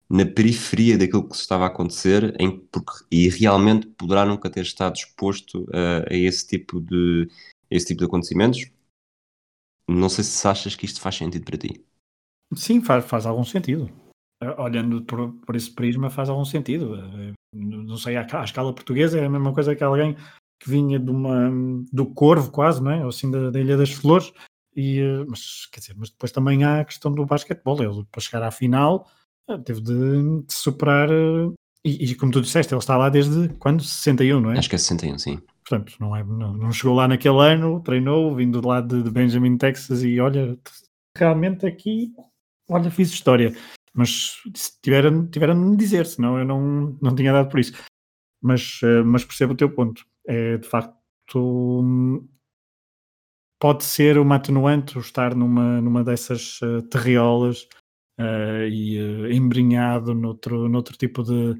[0.09, 4.95] na periferia daquilo que estava a acontecer em, porque, e realmente poderá nunca ter estado
[4.95, 7.27] exposto a, esse tipo de
[7.69, 8.71] esse tipo de acontecimentos.
[9.89, 11.83] Não sei se achas que isto faz sentido para ti.
[12.55, 13.91] Sim, faz, faz algum sentido
[14.57, 16.97] olhando por, por, esse prisma faz algum sentido.
[17.53, 20.15] Não sei, à, escala portuguesa é a mesma coisa que alguém
[20.61, 21.51] que vinha de uma,
[21.91, 23.03] do Corvo quase, não é?
[23.03, 24.31] Ou assim da, da Ilha das Flores,
[24.75, 27.81] e, eh, mas, quer dizer, mas depois também há a questão do basquetebol.
[27.81, 29.07] Ele, para chegar à final,
[29.63, 31.09] teve de, de superar.
[31.83, 33.83] E, e, como tu disseste, ele está lá desde quando?
[33.83, 34.57] 61, não é?
[34.57, 35.39] Acho que é 61, sim.
[35.63, 39.09] Portanto, não, é, não, não chegou lá naquele ano, treinou, vindo de lá de, de
[39.09, 40.57] Benjamin, Texas, e olha,
[41.15, 42.11] realmente aqui,
[42.69, 43.53] olha, fiz história
[43.97, 44.35] mas
[44.83, 47.73] tiveram, tiveram de me dizer, senão eu não, não tinha dado por isso.
[48.39, 50.05] Mas, eh, mas percebo o teu ponto.
[50.27, 50.95] É de facto.
[53.59, 57.67] Pode ser uma atenuante estar numa, numa dessas uh, terriolas
[58.19, 61.55] uh, e uh, embrenhado noutro, noutro tipo de,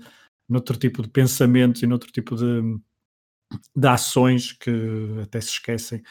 [0.48, 2.62] noutro tipo de pensamentos e noutro tipo de,
[3.76, 4.72] de ações que
[5.22, 6.04] até se esquecem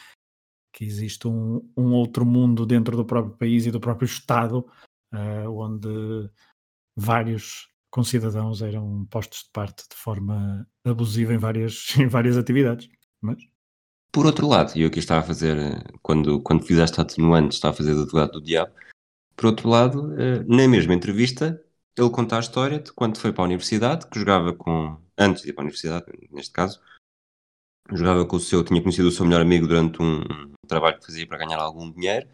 [0.77, 4.59] que existe um, um outro mundo dentro do próprio país e do próprio Estado,
[5.11, 6.29] uh, onde
[6.95, 12.87] vários concidadãos eram postos de parte de forma abusiva em várias, em várias atividades.
[13.19, 13.37] Mas...
[14.11, 15.57] Por outro lado, e eu aqui estava a fazer,
[16.03, 18.71] quando, quando fizeste atenuante, estava a fazer do advogado do diabo,
[19.37, 21.63] por outro lado, uh, na mesma entrevista,
[21.95, 25.49] ele conta a história de quando foi para a universidade, que jogava com, antes de
[25.49, 26.81] ir para a universidade, neste caso,
[27.91, 30.23] jogava com o seu, tinha conhecido o seu melhor amigo durante um,
[30.67, 32.27] trabalho que fazia para ganhar algum dinheiro,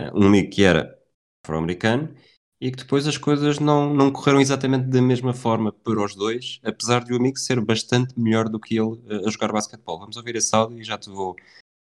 [0.00, 0.96] eh, um amigo que era
[1.44, 2.14] afro-americano,
[2.60, 6.60] e que depois as coisas não, não correram exatamente da mesma forma para os dois,
[6.62, 9.98] apesar de o amigo ser bastante melhor do que ele eh, a jogar basquetebol.
[9.98, 11.34] Vamos ouvir esse áudio e já te vou,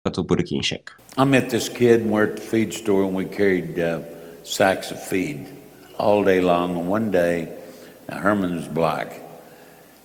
[0.05, 0.93] já te vou pôr aqui em xeque.
[1.17, 5.47] I met this kid the feed store and we carried uh, sacks of feed
[5.97, 6.77] all day long.
[6.77, 7.57] And one day,
[8.09, 9.21] Herman was black.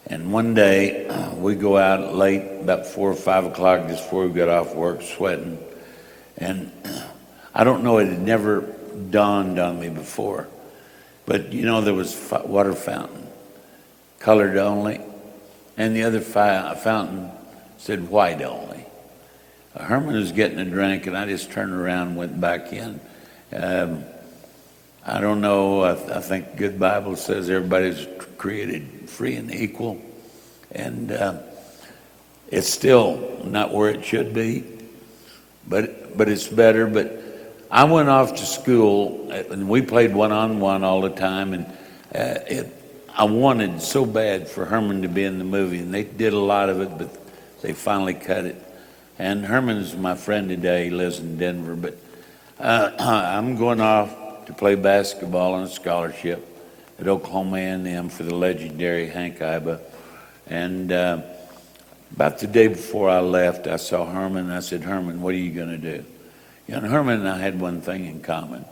[0.07, 4.33] And one day we go out late, about four or five o'clock, just before we
[4.33, 5.59] got off work, sweating.
[6.37, 6.70] And
[7.55, 8.62] I don't know, it had never
[9.11, 10.49] dawned on me before.
[11.27, 13.27] But you know, there was water fountain,
[14.18, 15.01] colored only,
[15.77, 17.31] and the other fountain
[17.79, 18.85] said white only.
[19.75, 23.01] Herman was getting a drink, and I just turned around and went back in.
[23.53, 24.05] Um,
[25.07, 25.83] I don't know.
[25.83, 28.07] I, I, think good Bible says everybody's
[28.38, 30.01] created free and equal,
[30.73, 31.40] and uh,
[32.49, 34.64] it's still not where it should be,
[35.69, 36.87] but but it's better.
[36.87, 37.21] But
[37.71, 41.67] I went off to school, and we played one on one all the time, and
[42.14, 42.81] uh, it.
[43.17, 46.38] I wanted so bad for Herman to be in the movie, and they did a
[46.38, 47.14] lot of it, but
[47.61, 48.61] they finally cut it.
[49.19, 50.85] And Herman's my friend today.
[50.85, 51.97] He lives in Denver, but
[52.59, 56.46] uh, I'm going off to play basketball on a scholarship
[56.98, 59.80] at Oklahoma A&M for the legendary Hank Iba.
[60.46, 61.22] And uh,
[62.12, 64.50] about the day before I left, I saw Herman.
[64.50, 66.04] I said, Herman, what are you going to do?
[66.66, 68.64] You know, Herman and I had one thing in common.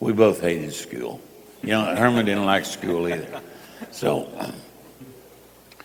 [0.00, 1.20] We both hated school.
[1.62, 3.40] You know, Herman didn't like school either.
[3.90, 4.52] So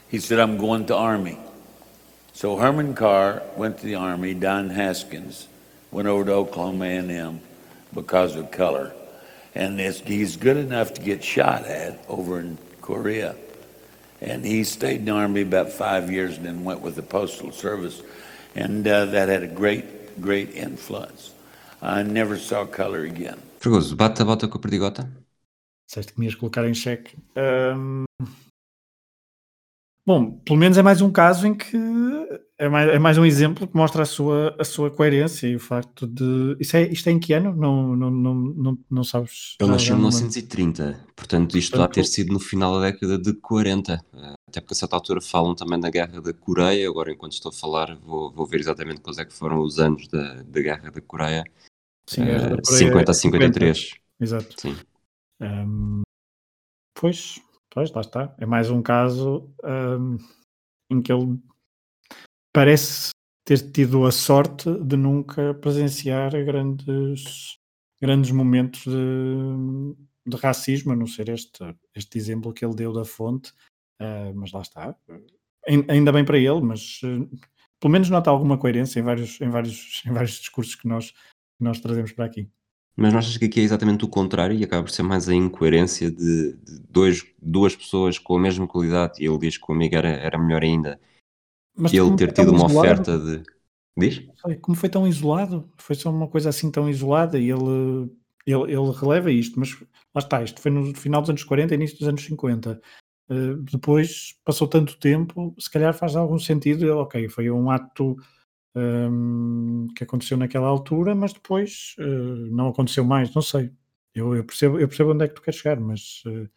[0.10, 1.38] he said, I'm going to Army.
[2.34, 4.34] So Herman Carr went to the Army.
[4.34, 5.48] Don Haskins
[5.92, 7.42] went over to Oklahoma A&M
[7.94, 8.94] because of color
[9.56, 13.36] and he's good enough to get shot at over in Korea.
[14.22, 17.52] And he stayed in the Army about five years and then went with the Postal
[17.52, 18.02] Service.
[18.56, 21.34] And uh, that had a great, great influence.
[21.82, 23.42] I never saw color again.
[23.60, 25.10] Fregoso, bate a bota com a perdigota?
[25.88, 27.18] Disseste que me ias colocar em xeque.
[27.36, 28.06] Um,
[30.06, 31.78] Bom, pelo menos é mais um caso em que
[32.58, 35.60] é mais, é mais um exemplo que mostra a sua, a sua coerência e o
[35.60, 36.56] facto de.
[36.60, 37.56] Isto é, isto é em que ano?
[37.56, 39.56] Não, não, não, não, não sabes.
[39.60, 43.94] Ele nasceu em 1930, portanto, isto portanto, ter sido no final da década de 40.
[44.48, 46.88] Até porque a certa altura falam também da Guerra da Coreia.
[46.88, 50.08] Agora, enquanto estou a falar, vou, vou ver exatamente quais é que foram os anos
[50.08, 51.44] da, da Guerra da Coreia.
[52.06, 53.78] Sim, uh, Coreia 50 a 53.
[53.78, 54.02] 50.
[54.20, 54.62] Exato.
[54.62, 54.76] Sim.
[55.42, 56.02] Um,
[56.94, 57.42] pois,
[57.74, 58.36] Pois, lá está.
[58.38, 60.18] É mais um caso um,
[60.90, 61.40] em que ele
[62.54, 63.12] parece
[63.46, 67.58] ter tido a sorte de nunca presenciar grandes,
[68.02, 69.96] grandes momentos de,
[70.28, 71.64] de racismo, a não ser este,
[71.96, 73.52] este exemplo que ele deu da fonte.
[74.02, 74.96] Uh, mas lá está.
[75.88, 77.30] Ainda bem para ele, mas uh,
[77.80, 81.64] pelo menos nota alguma coerência em vários, em vários, em vários discursos que nós, que
[81.64, 82.50] nós trazemos para aqui.
[82.96, 85.34] Mas não achas que aqui é exatamente o contrário e acaba por ser mais a
[85.34, 89.74] incoerência de, de dois, duas pessoas com a mesma qualidade e ele diz que o
[89.74, 91.00] amigo era, era melhor ainda
[91.76, 92.80] Mas e ele ter tido uma isolado?
[92.80, 93.44] oferta de.
[93.98, 94.26] Diz?
[94.62, 95.70] Como foi tão isolado?
[95.78, 98.10] Foi só uma coisa assim tão isolada e ele,
[98.46, 99.78] ele, ele releva isto, mas
[100.14, 102.82] lá está, isto foi no final dos anos 40 e início dos anos 50.
[103.30, 108.16] Uh, eh, depois passou tanto tempo, se calhar faz algum sentido, ok, foi um ato
[108.76, 113.72] um, que aconteceu naquela altura, mas depois uh, não aconteceu mais, não sei.
[114.14, 116.50] Eu, eu, percebo, eu percebo onde é que tu queres chegar, mas uh,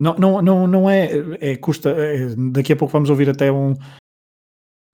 [0.00, 1.90] não, não, não, não é, é custa.
[1.90, 3.74] É, daqui a pouco vamos ouvir até um.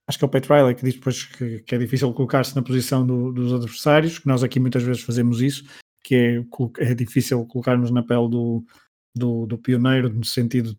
[0.08, 2.62] Acho que é o Pat Riley que diz depois que, que é difícil colocar-se na
[2.62, 5.64] posição do, dos adversários, que nós aqui muitas vezes fazemos isso,
[6.02, 6.44] que é,
[6.90, 8.64] é difícil colocarmos na pele do,
[9.14, 10.78] do, do pioneiro, no sentido de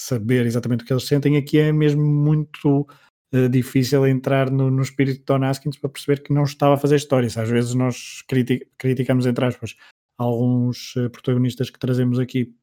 [0.00, 1.36] saber exatamente o que eles sentem.
[1.36, 2.86] Aqui é mesmo muito
[3.34, 6.78] uh, difícil entrar no, no, espírito de Don Haskins para perceber que não estava a
[6.78, 7.36] fazer histórias.
[7.36, 9.76] Às vezes nós critic, criticamos, entre aspas,
[10.16, 12.54] alguns uh, protagonistas que trazemos aqui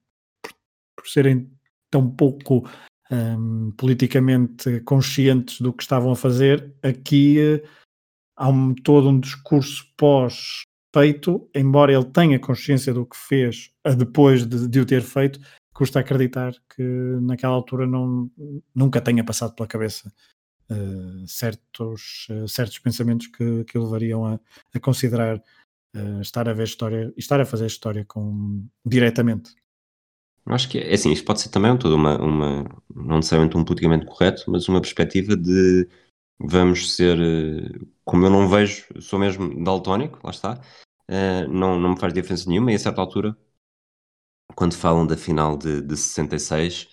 [0.42, 0.54] por,
[0.96, 1.52] por serem
[1.92, 2.68] tão pouco
[3.12, 6.74] um, ehm, politicamente conscientes do que estavam a fazer.
[6.82, 7.68] Aqui uh,
[8.38, 14.70] há um, todo um discurso pós-feito, embora ele tenha consciência do que fez depois de,
[14.70, 15.40] de o ter feito,
[15.74, 16.84] custa acreditar que
[17.22, 18.32] naquela altura não,
[18.74, 20.12] nunca tenha passado pela cabeça
[20.72, 24.40] uh, certos, uh, certos pensamentos que, que o levariam a,
[24.74, 25.38] a considerar
[25.96, 29.54] uh, estar a ver história, estar a fazer história com, diretamente.
[30.46, 32.64] Acho que é assim, isto pode ser também toda uma, uma,
[32.96, 35.88] não necessariamente um politicamente correto, mas uma perspectiva de
[36.40, 37.16] vamos ser,
[38.04, 40.60] como eu não vejo, sou mesmo daltónico, lá está,
[41.48, 43.38] não, não me faz diferença nenhuma, e a certa altura
[44.56, 46.90] quando falam da final de, de 66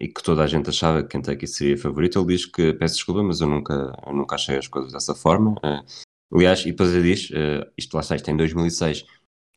[0.00, 3.22] e que toda a gente achava que Kentucky seria favorito, ele diz que peço desculpa,
[3.22, 5.52] mas eu nunca, eu nunca achei as coisas dessa forma.
[5.52, 5.84] Uh,
[6.34, 9.04] aliás, e depois ele diz, uh, isto lá está, isto é em 2006,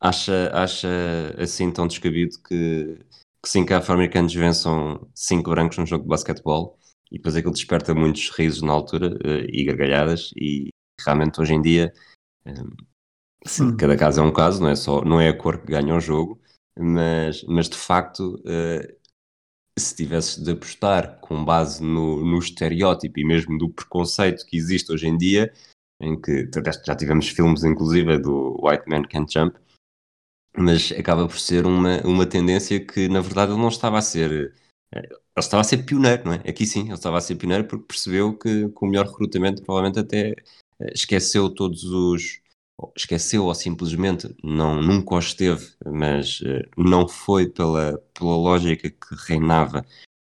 [0.02, 0.90] acha, acha
[1.38, 3.00] assim tão descabido que,
[3.42, 6.78] que cinco afro-americanos vençam cinco brancos num jogo de basquetebol
[7.10, 10.70] e depois aquilo desperta muitos risos na altura uh, e gargalhadas e
[11.04, 11.94] realmente hoje em dia
[13.46, 15.96] sim, cada caso é um caso, não é, só, não é a cor que ganha
[15.96, 16.42] o jogo
[16.80, 18.97] mas, mas de facto, uh,
[19.78, 24.92] se tivesses de apostar com base no, no estereótipo e mesmo do preconceito que existe
[24.92, 25.54] hoje em dia,
[26.00, 26.50] em que
[26.86, 29.58] já tivemos filmes, inclusive, do White Man Can't Jump,
[30.56, 34.54] mas acaba por ser uma, uma tendência que, na verdade, ele não estava a ser.
[34.94, 36.38] Eh, ele estava a ser pioneiro, não é?
[36.50, 40.00] Aqui sim, ele estava a ser pioneiro porque percebeu que com o melhor recrutamento provavelmente
[40.00, 40.32] até
[40.80, 42.42] eh, esqueceu todos os,
[42.96, 49.16] esqueceu ou simplesmente não, nunca o esteve, mas uh, não foi pela, pela lógica que
[49.28, 49.86] reinava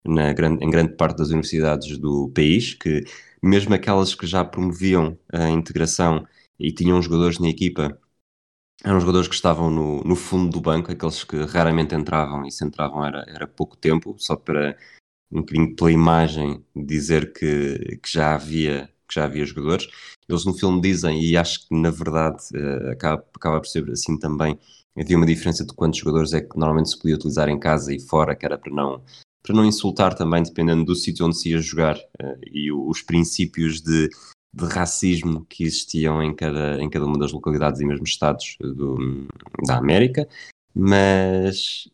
[0.06, 3.04] na grande, em grande parte das universidades do país, que
[3.42, 6.26] mesmo aquelas que já promoviam a integração
[6.60, 8.00] e tinham jogadores na equipa,
[8.84, 12.64] eram jogadores que estavam no, no fundo do banco, aqueles que raramente entravam e se
[12.64, 14.78] entravam era, era pouco tempo, só para
[15.32, 19.88] um bocadinho pela imagem dizer que, que já havia que já havia jogadores.
[20.28, 24.18] Eles no filme dizem, e acho que na verdade uh, acaba, acaba por ser assim
[24.18, 24.58] também,
[24.98, 28.00] havia uma diferença de quantos jogadores é que normalmente se podia utilizar em casa e
[28.00, 29.04] fora, que era para não,
[29.44, 33.82] para não insultar também, dependendo do sítio onde se ia jogar uh, e os princípios
[33.82, 34.10] de,
[34.54, 39.28] de racismo que existiam em cada, em cada uma das localidades e mesmo estados do,
[39.68, 40.28] da América,
[40.74, 41.88] mas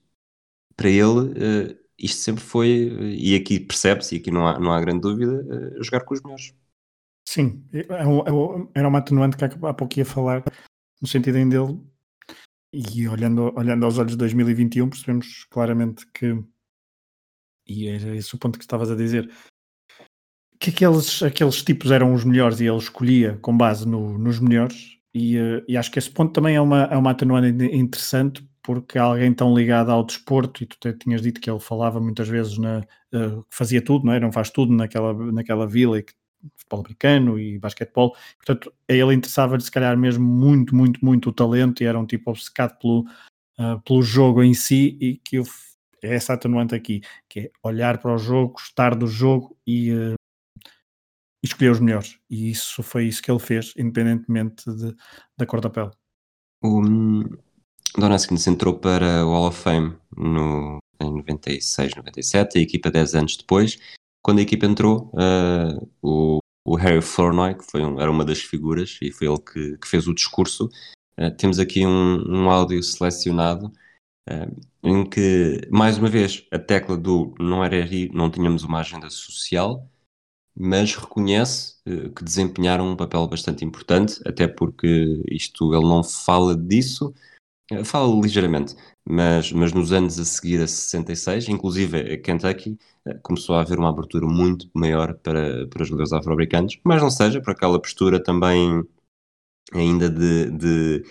[0.76, 2.68] para ele isto sempre foi,
[3.16, 5.46] e aqui percebe-se, e aqui não há, não há grande dúvida,
[5.82, 6.52] jogar com os melhores.
[7.32, 7.86] Sim, é é
[8.76, 10.44] era uma atenuante que há pouco ia falar,
[11.02, 11.80] no sentido em dele,
[12.74, 16.44] e olhando, olhando aos olhos de 2021, percebemos claramente que,
[17.66, 19.32] e era esse o ponto que estavas a dizer,
[20.60, 24.98] que aqueles, aqueles tipos eram os melhores e ele escolhia com base no, nos melhores,
[25.14, 28.98] e, eh, e, acho que esse ponto também é uma, é uma atenuante interessante, porque
[28.98, 32.80] alguém tão ligado ao desporto, e tu tinhas dito que ele falava muitas vezes na,
[33.14, 34.20] uh, fazia tudo, não é?
[34.20, 36.14] Não faz tudo naquela, naquela vila e que
[36.56, 41.34] futebol americano e basquetebol, portanto a ele interessava-lhe se calhar mesmo muito, muito, muito o
[41.34, 43.02] talento e era um tipo obcecado pelo,
[43.60, 45.44] uh, pelo jogo em si e que eu,
[46.02, 50.16] é essa atenuante aqui, que é olhar para o jogo, gostar do jogo e, uh,
[51.44, 52.20] escolher os melhores.
[52.30, 54.96] E isso foi isso que ele fez, independentemente de,
[55.38, 55.92] da cor da pele.
[56.64, 56.82] O
[57.98, 63.16] Don Haskins entrou para o Hall of Fame no, em 96, 97, a equipa 10
[63.16, 63.80] anos depois,
[64.22, 68.40] quando a equipa entrou, uh, o, o, Harry Flournoy, que foi um, era uma das
[68.40, 70.70] figuras e foi ele que, que fez o discurso,
[71.20, 73.72] uh, temos aqui um, um áudio selecionado
[74.30, 77.78] uh, em que, mais uma vez, a tecla do não era
[78.14, 79.88] não tínhamos uma agenda social,
[80.56, 81.76] mas reconhece
[82.16, 87.14] que desempenharam um papel bastante importante, até porque isto ele não fala disso,
[87.86, 93.56] fala ligeiramente, mas, mas nos anos a seguir a 66, inclusive a Kentucky, eh, começou
[93.56, 97.82] a haver uma abertura muito maior para, para jogadores afro-americanos, mas não seja por aquela
[97.82, 98.84] postura também
[99.74, 101.06] ainda de, de,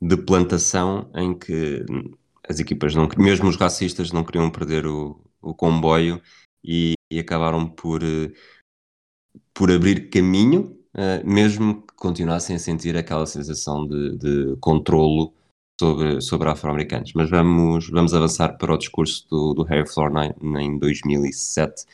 [0.00, 1.84] de, plantação em que
[2.48, 6.20] as equipas, não, mesmo os racistas, não queriam perder o, o comboio
[6.62, 8.32] e, e acabaram por, eh,
[9.52, 10.78] por abrir caminho,
[11.24, 15.34] mesmo que continuassem a sentir aquela sensação de, de controlo
[15.80, 17.12] sobre, sobre afro-americanos.
[17.14, 21.84] Mas vamos, vamos avançar para o discurso do, do Harry Flournoy em 2007,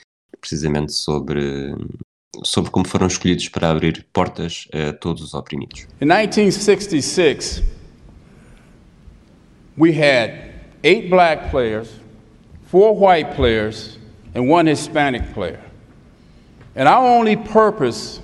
[0.41, 1.75] precisamente sobre,
[2.45, 5.87] sobre como foram escolhidos para abrir portas a todos os oprimidos.
[6.01, 7.63] In 1966,
[9.77, 10.51] we had
[10.83, 11.89] eight black players,
[12.71, 13.99] four white players,
[14.35, 15.61] and one Hispanic player.
[16.77, 18.21] And our only purpose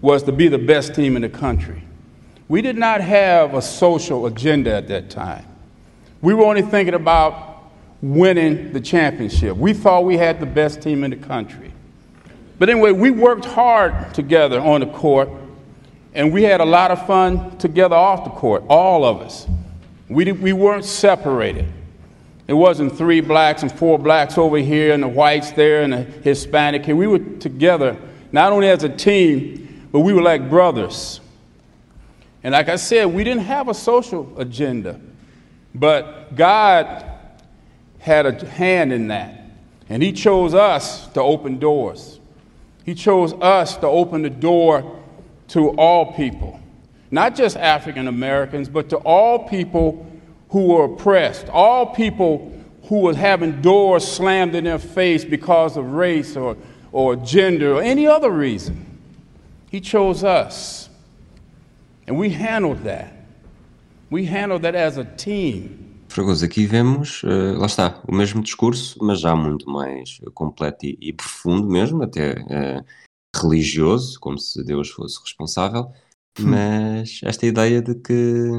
[0.00, 1.82] was to be the best team in the country.
[2.50, 5.46] We did not have a social agenda at that time.
[6.20, 7.62] We were only thinking about
[8.02, 9.56] winning the championship.
[9.56, 11.70] We thought we had the best team in the country.
[12.58, 15.28] But anyway, we worked hard together on the court,
[16.12, 19.46] and we had a lot of fun together off the court, all of us.
[20.08, 21.66] We, did, we weren't separated.
[22.48, 26.02] It wasn't three blacks and four blacks over here and the whites there and the
[26.02, 26.96] Hispanic here.
[26.96, 27.96] We were together,
[28.32, 31.20] not only as a team, but we were like brothers.
[32.42, 35.00] And like I said, we didn't have a social agenda,
[35.74, 37.04] but God
[37.98, 39.42] had a hand in that.
[39.88, 42.20] And He chose us to open doors.
[42.84, 45.00] He chose us to open the door
[45.48, 46.60] to all people,
[47.10, 50.06] not just African Americans, but to all people
[50.50, 52.52] who were oppressed, all people
[52.84, 56.56] who were having doors slammed in their face because of race or,
[56.90, 58.86] or gender or any other reason.
[59.70, 60.89] He chose us.
[66.08, 70.98] Fragoso, aqui vemos, uh, lá está, o mesmo discurso, mas já muito mais completo e,
[71.00, 72.84] e profundo mesmo, até uh,
[73.40, 75.92] religioso, como se Deus fosse responsável,
[76.38, 76.46] hum.
[76.46, 78.50] mas esta ideia de que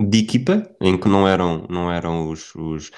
[0.00, 2.90] de equipa, em que não eram, não eram os, os,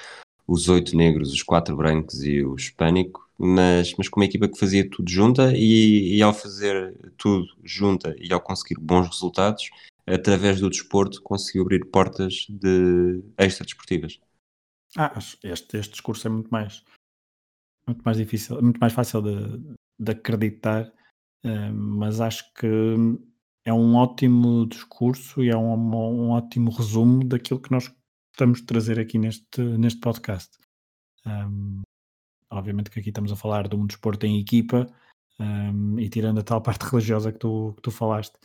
[0.47, 4.59] os oito negros, os quatro brancos e o hispânico, mas, mas com uma equipa que
[4.59, 9.69] fazia tudo junta e, e ao fazer tudo junta e ao conseguir bons resultados,
[10.05, 14.19] através do desporto, conseguiu abrir portas de extra-desportivas.
[14.97, 16.83] Ah, este, este discurso é muito mais
[17.87, 20.91] muito mais difícil, muito mais fácil de, de acreditar,
[21.43, 22.67] eh, mas acho que
[23.65, 27.93] é um ótimo discurso e é um, um, ótimo resumo daquilo que nós
[28.31, 30.57] estamos a trazer aqui neste, neste podcast.
[31.25, 31.81] Um,
[32.53, 34.87] obviamente que aqui estamos a falar de um desporto em equipa
[35.39, 38.35] um, e tirando a tal parte religiosa que tu, que tu falaste,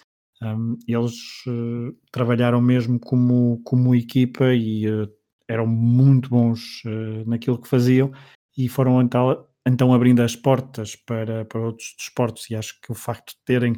[0.42, 5.11] um, eles uh, trabalharam mesmo como, como equipa e uh,
[5.46, 8.12] eram muito bons uh, naquilo que faziam
[8.56, 12.50] e foram então, então abrindo as portas para, para outros desportos.
[12.50, 13.74] E acho que o facto de terem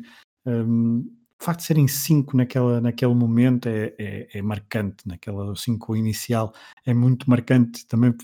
[0.47, 1.05] um,
[1.41, 6.53] o facto de serem cinco naquela, naquele momento é, é, é, marcante, naquela cinco inicial
[6.85, 8.15] é muito marcante também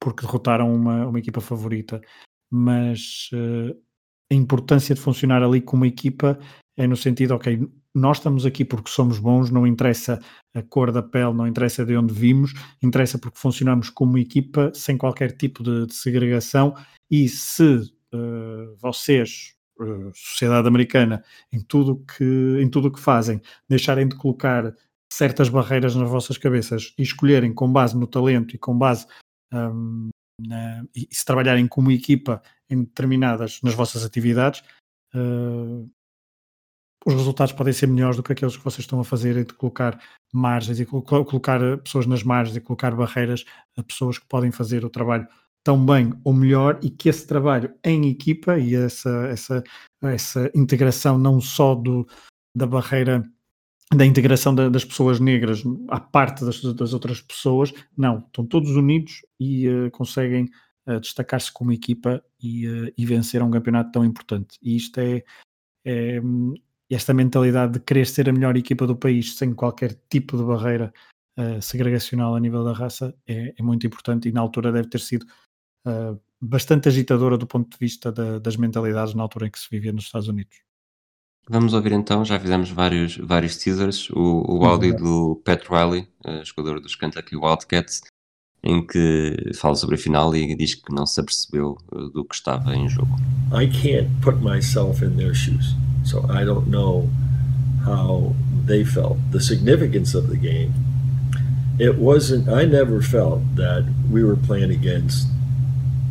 [0.00, 2.00] porque derrotaram uma, uma equipa favorita,
[2.50, 3.76] mas uh,
[4.30, 6.38] a importância de funcionar ali como equipa
[6.76, 10.20] é no sentido, ok, nós estamos aqui porque somos bons, não interessa
[10.54, 14.98] a cor da pele, não interessa de onde vimos, interessa porque funcionamos como equipa sem
[14.98, 16.74] qualquer tipo de, de segregação.
[17.10, 17.76] E se
[18.12, 24.74] uh, vocês, uh, sociedade americana, em tudo que em tudo que fazem, deixarem de colocar
[25.10, 29.06] certas barreiras nas vossas cabeças e escolherem com base no talento e com base
[29.52, 34.62] um, na, e se trabalharem como equipa em determinadas nas vossas atividades,
[35.14, 35.88] uh,
[37.06, 39.54] os resultados podem ser melhores do que aqueles que vocês estão a fazer e de
[39.54, 40.00] colocar
[40.32, 43.44] margens e colocar pessoas nas margens e colocar barreiras
[43.76, 45.26] a pessoas que podem fazer o trabalho
[45.64, 49.64] tão bem ou melhor e que esse trabalho em equipa e essa, essa,
[50.02, 52.06] essa integração não só do,
[52.56, 53.22] da barreira
[53.94, 58.70] da integração da, das pessoas negras à parte das, das, outras pessoas, não, estão todos
[58.70, 60.50] unidos e uh, conseguem
[60.88, 64.58] uh, destacar-se como equipa e, uh, e vencer um campeonato tão importante.
[64.60, 65.22] E isto é,
[65.84, 66.20] é,
[66.90, 70.92] esta mentalidade de querer ser a melhor equipa do país sem qualquer tipo de barreira
[71.60, 75.26] segregacional a nível da raça é, é, muito importante e na altura deve ter sido
[76.40, 79.92] bastante agitadora do ponto de vista da, das mentalidades na altura em que se vivia
[79.92, 80.65] nos Estados Unidos.
[81.48, 84.96] Vamos ouvir então, já fizemos vários, vários teasers, o, o áudio uhum.
[84.96, 88.02] do Pat Riley, uh, jogador dos Kentucky Wildcats,
[88.64, 91.78] em que fala sobre a final e diz que não se apercebeu
[92.12, 93.16] do que estava em jogo.
[93.52, 95.76] I can't put myself in their shoes.
[96.04, 97.08] So I don't know
[97.84, 98.34] how
[98.66, 99.16] they felt.
[99.30, 100.72] The significance of the game,
[101.78, 105.28] it wasn't, I never felt that we were playing against,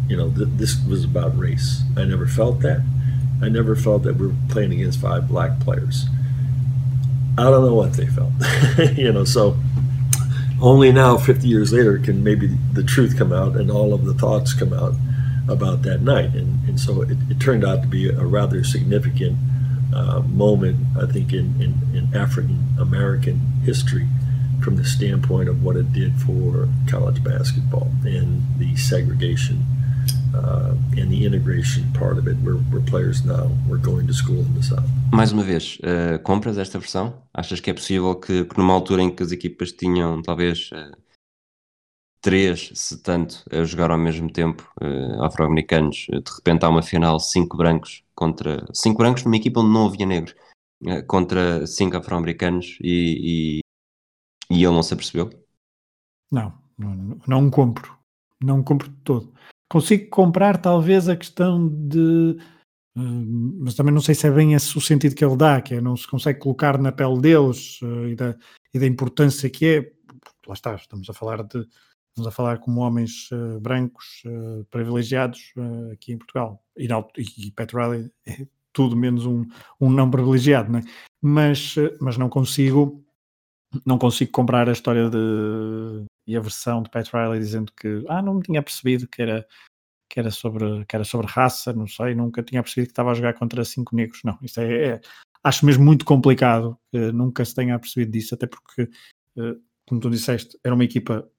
[0.08, 1.82] you know, th- this was about race.
[1.98, 2.82] I never felt that.
[3.42, 6.06] I never felt that we were playing against five black players.
[7.38, 8.32] I don't know what they felt,
[8.98, 9.58] you know, so
[10.62, 14.14] only now, 50 years later, can maybe the truth come out and all of the
[14.14, 14.94] thoughts come out
[15.50, 16.34] about that night.
[16.34, 19.38] And, and so it, it turned out to be a rather significant
[19.94, 24.08] uh, moment, I think, in, in, in African American history
[24.64, 29.64] from the standpoint of what it did for college basketball and the segregation
[30.34, 34.40] uh, and the integration part of it, where, where players now were going to school
[34.40, 34.86] in the South.
[35.14, 37.14] Mais uma vez, uh, compras esta versão?
[37.34, 40.96] Achas que é possível que, que, numa altura em que as equipas tinham talvez uh,
[42.22, 47.20] três, se tanto, a jogar ao mesmo tempo, uh, afro-americanos, de repente há uma final
[47.20, 50.36] cinco brancos contra cinco brancos numa equipa onde não havia negros
[50.88, 53.60] eh, contra cinco afro-americanos e,
[54.50, 55.30] e, e, ele não se apercebeu?
[56.32, 57.96] Não, não, não compro.
[58.44, 59.34] Não compro de todo.
[59.70, 62.38] Consigo comprar talvez a questão de
[62.98, 65.76] uh, mas também não sei se é bem esse o sentido que ele dá, que
[65.76, 68.36] é não se consegue colocar na pele deles uh, e, da,
[68.74, 69.92] e da importância que é,
[70.48, 71.68] lá está, estamos a falar de
[72.10, 75.52] estamos a falar como homens uh, brancos uh, privilegiados
[75.92, 76.64] aqui em Portugal.
[76.78, 79.46] E, não, e Pat Riley é tudo menos um,
[79.82, 80.84] um não privilegiado, não é?
[81.22, 83.06] mas, mas não consigo
[83.86, 88.22] não consigo comprar a história de e a versão de Pat Riley dizendo que ah,
[88.22, 89.46] não me tinha percebido que era
[90.10, 93.14] que era sobre que era sobre raça, não sei, nunca tinha percebido que estava a
[93.14, 94.22] jogar contra cinco negros.
[94.24, 95.02] Não, isto é, é
[95.44, 98.90] acho mesmo muito complicado que nunca se tenha percebido disso, até porque,
[99.88, 101.30] como tu disseste, era uma equipa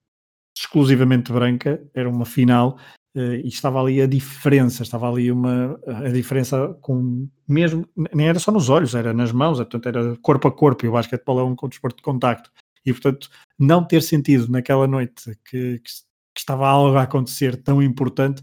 [0.57, 2.79] exclusivamente branca, era uma final
[3.17, 8.39] uh, e estava ali a diferença, estava ali uma a diferença com mesmo, nem era
[8.39, 11.45] só nos olhos, era nas mãos, portanto era corpo a corpo e o basquetebol é
[11.45, 12.51] um desporto de contacto
[12.87, 13.29] e portanto
[13.59, 15.91] não ter sentido naquela noite que, que,
[16.35, 18.43] que estava algo a acontecer tão importante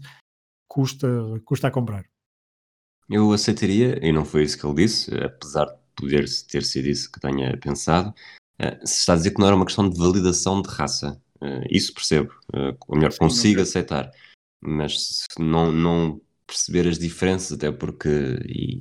[0.68, 1.08] custa,
[1.44, 2.04] custa a comprar.
[3.08, 7.10] Eu aceitaria, e não foi isso que ele disse, apesar de poder ter sido isso
[7.10, 8.14] que tenha pensado,
[8.58, 11.20] eh, se está a dizer que não era uma questão de validação de raça.
[11.40, 14.10] Uh, isso percebo, uh, ou melhor, consigo aceitar,
[14.62, 18.08] mas não, não perceber as diferenças, até porque
[18.48, 18.80] e,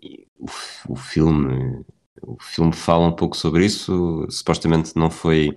[0.00, 0.46] e o,
[0.88, 1.84] o, filme
[2.20, 5.56] o filme fala um pouco sobre isso, supostamente não foi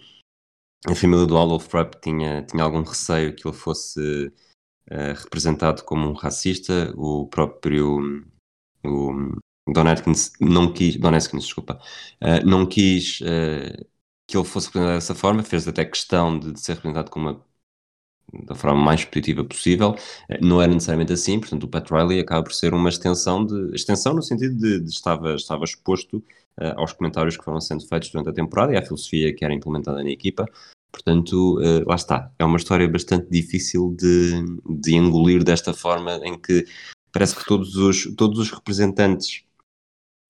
[0.88, 4.28] a família do Adolf Rupp tinha, tinha algum receio que ele fosse
[4.92, 8.00] uh, representado como um racista, o próprio
[8.86, 9.32] o
[9.68, 11.80] Don Atkins não quis, Don Atkins, desculpa,
[12.46, 13.20] não quis
[14.28, 17.46] que ele fosse representado dessa forma, fez até questão de, de ser representado como uma,
[18.44, 19.96] da forma mais positiva possível.
[20.30, 23.76] Eh, não era necessariamente assim, portanto, o Pat Riley acaba por ser uma extensão de
[23.76, 26.18] extensão no sentido de, de estava, estava exposto
[26.60, 29.54] uh, aos comentários que foram sendo feitos durante a temporada e à filosofia que era
[29.54, 30.46] implementada na equipa.
[30.92, 32.32] Portanto, uh, lá está.
[32.40, 34.44] É uma história bastante difícil de,
[34.82, 36.66] de engolir desta forma, em que
[37.12, 39.46] parece que todos os, todos os representantes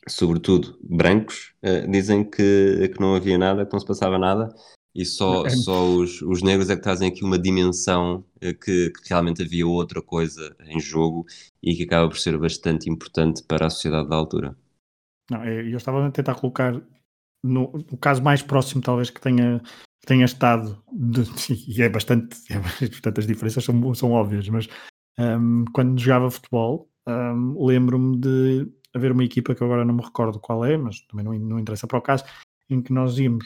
[0.08, 4.53] sobretudo brancos, uh, dizem que, que não havia nada, que não se passava nada,
[4.96, 5.50] e só, é.
[5.50, 9.68] só os, os negros é que trazem aqui uma dimensão uh, que, que, realmente havia
[9.68, 11.26] outra coisa em jogo
[11.62, 14.58] e que acaba por ser bastante importante para a sociedade da altura.
[15.30, 16.82] Não, eu estava a tentar colocar
[17.43, 21.24] no, no caso mais próximo, talvez, que tenha, que tenha estado, de,
[21.68, 24.68] e é bastante, é, portanto, as diferenças são, são óbvias, mas
[25.20, 30.39] um, quando jogava futebol, um, lembro-me de haver uma equipa que agora não me recordo
[30.39, 32.24] qual é, mas também não, não interessa para o caso,
[32.70, 33.46] em que nós íamos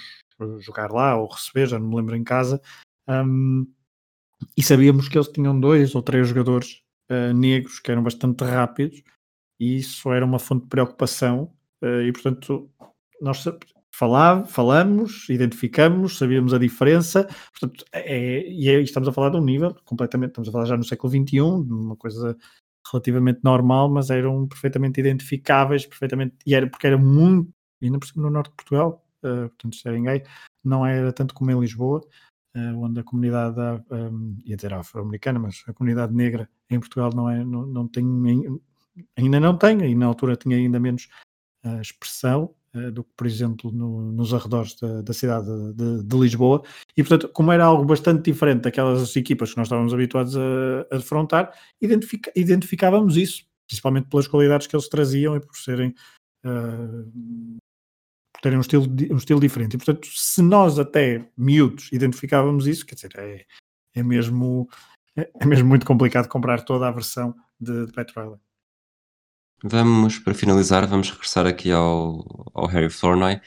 [0.59, 2.61] jogar lá ou receber, já não me lembro em casa,
[3.07, 3.67] um,
[4.55, 6.81] e sabíamos que eles tinham dois ou três jogadores
[7.11, 9.01] uh, negros que eram bastante rápidos
[9.59, 11.51] e isso era uma fonte de preocupação
[11.83, 12.69] uh, e portanto
[13.21, 13.43] nós
[13.91, 19.43] falar, falamos, identificamos, sabíamos a diferença, portanto, é, e é, estamos a falar de um
[19.43, 22.37] nível completamente, estamos a falar já no século XXI, uma coisa
[22.91, 27.51] relativamente normal, mas eram perfeitamente identificáveis, perfeitamente, e era porque era muito,
[27.83, 30.23] ainda por cima no norte de Portugal, uh, portanto, Seringuei,
[30.63, 32.01] não era tanto como em Lisboa,
[32.55, 33.59] uh, onde a comunidade,
[33.91, 38.05] um, ia dizer afro-americana, mas a comunidade negra em Portugal não, é, não, não tem,
[39.17, 41.09] ainda não tem, e na altura tinha ainda menos
[41.65, 46.17] uh, expressão, eh, do que, por exemplo, no, nos arredores da, da cidade de, de,
[46.17, 46.61] Lisboa.
[46.95, 50.97] E, portanto, como era algo bastante diferente daquelas equipas que nós estávamos habituados a, a
[50.97, 51.51] defrontar,
[51.81, 55.95] identific, identificávamos isso, principalmente pelas qualidades que eles traziam e por serem.
[56.45, 57.57] Uh,
[58.41, 59.75] terem um estilo, um estilo diferente.
[59.75, 63.45] E, portanto, se nós até miúdos identificávamos isso, quer dizer, é,
[63.95, 64.69] é, mesmo,
[65.15, 68.39] é, é mesmo muito complicado comprar toda a versão de, de Pat Riley.
[69.63, 73.41] Vamos, para finalizar, vamos regressar aqui ao, ao Harry Flournoy,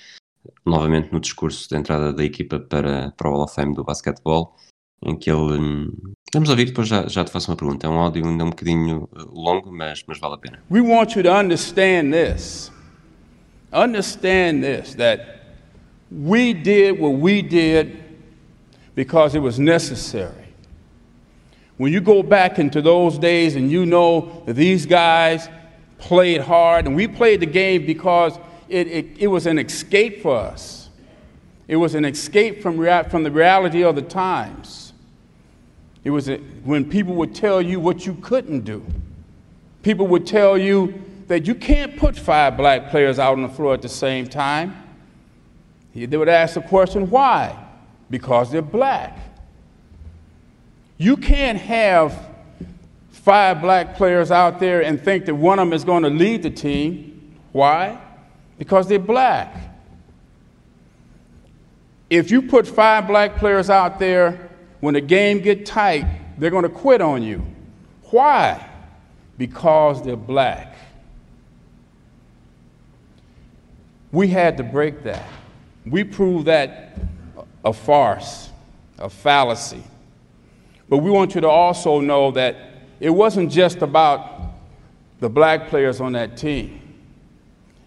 [0.64, 4.55] novamente no discurso de entrada da equipa para, para o Hall of Fame do basquetebol,
[5.03, 5.59] em que ele.
[5.59, 7.86] Hum, vamos ouvir, depois já, já te faço uma pergunta.
[7.86, 10.62] É um áudio ainda um bocadinho uh, longo, mas, mas vale a pena.
[10.70, 12.70] We want you to understand this.
[13.73, 15.41] Understand this, that
[16.11, 18.03] we did what we did
[18.95, 20.35] because it was necessary.
[21.79, 25.49] When you go back into those days and you know that these guys
[25.99, 30.37] played hard, and we played the game because it, it, it was an escape for
[30.37, 30.91] us.
[31.68, 34.93] It was an escape from, rea- from the reality of the times.
[36.05, 38.85] It was a, when people would tell you what you couldn't do.
[39.83, 41.03] People would tell you
[41.33, 44.76] that you can't put five black players out on the floor at the same time.
[45.95, 47.57] They would ask the question, why?
[48.11, 49.18] Because they're black.
[50.99, 52.28] You can't have
[53.12, 56.43] five black players out there and think that one of them is going to lead
[56.43, 57.39] the team.
[57.53, 57.99] Why?
[58.59, 59.57] Because they're black.
[62.11, 66.05] If you put five black players out there, when the game get tight,
[66.37, 67.43] they're going to quit on you.
[68.11, 68.68] Why?
[69.39, 70.72] Because they're black.
[74.13, 75.27] We had to break that.
[75.87, 76.99] We proved that
[77.65, 78.51] a farce,
[78.99, 79.83] a fallacy.
[80.89, 82.57] But we want you to also know that
[83.01, 84.53] it wasn't just about
[85.21, 86.81] the black players on that team,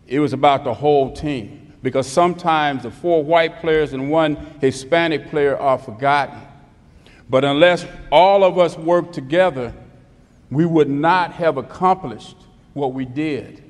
[0.07, 1.73] it was about the whole team.
[1.83, 6.41] Because sometimes the four white players and one Hispanic player are forgotten.
[7.29, 9.71] But unless all of us work together,
[10.49, 12.37] we would not have accomplished.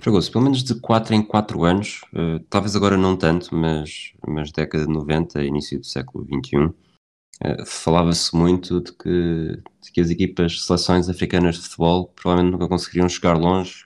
[0.02, 4.52] Jogou-se pelo menos de 4 em 4 anos, uh, talvez agora não tanto, mas, mas
[4.52, 10.10] década de 90, início do século XXI, uh, falava-se muito de que, de que as
[10.10, 13.86] equipas, seleções africanas de futebol provavelmente nunca conseguiriam chegar longe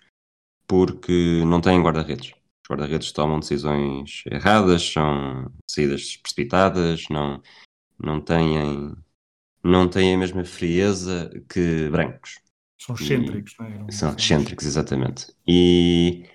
[0.65, 2.29] porque não têm guarda-redes.
[2.29, 7.41] Os guarda-redes tomam decisões erradas, são saídas precipitadas, não,
[8.01, 8.95] não têm
[9.61, 12.39] não têm a mesma frieza que brancos.
[12.79, 13.91] São excêntricos, não é?
[13.91, 15.27] São excêntricos, exatamente.
[15.47, 16.25] E,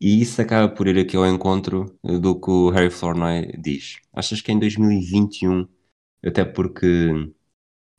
[0.00, 4.00] e isso acaba por ir aqui ao encontro do que o Harry Flournoy diz.
[4.12, 5.66] Achas que em 2021,
[6.24, 6.86] até porque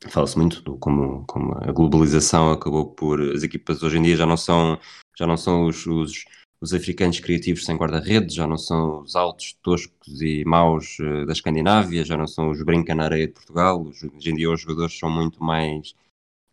[0.08, 3.20] fala-se muito do, como, como a globalização acabou por.
[3.20, 4.78] As equipas hoje em dia já não são,
[5.18, 6.24] já não são os, os
[6.64, 11.32] os africanos criativos sem guarda-redes, já não são os altos, toscos e maus uh, da
[11.34, 13.82] Escandinávia, já não são os brinca na areia de Portugal.
[13.84, 15.94] Hoje em dia os jogadores são muito mais,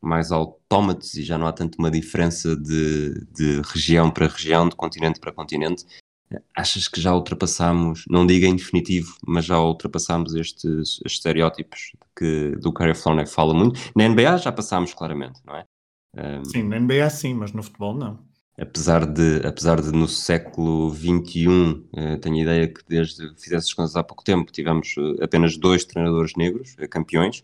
[0.02, 4.76] mais autómatos e já não há tanto uma diferença de, de região para região, de
[4.76, 5.86] continente para continente.
[6.56, 12.56] Achas que já ultrapassamos, não digo em definitivo, mas já ultrapassamos estes, estes estereótipos que,
[12.56, 13.80] do Harry Flournoy fala muito?
[13.96, 15.66] Na NBA já passámos claramente, não é?
[16.16, 18.32] Um, sim, na NBA sim, mas no futebol não
[18.62, 23.74] apesar de, apesar de no século XXI, eh, tenho a ideia que desde fizesse as
[23.74, 27.44] contas há pouco tempo, tivemos eh, apenas dois treinadores negros, eh, campeões,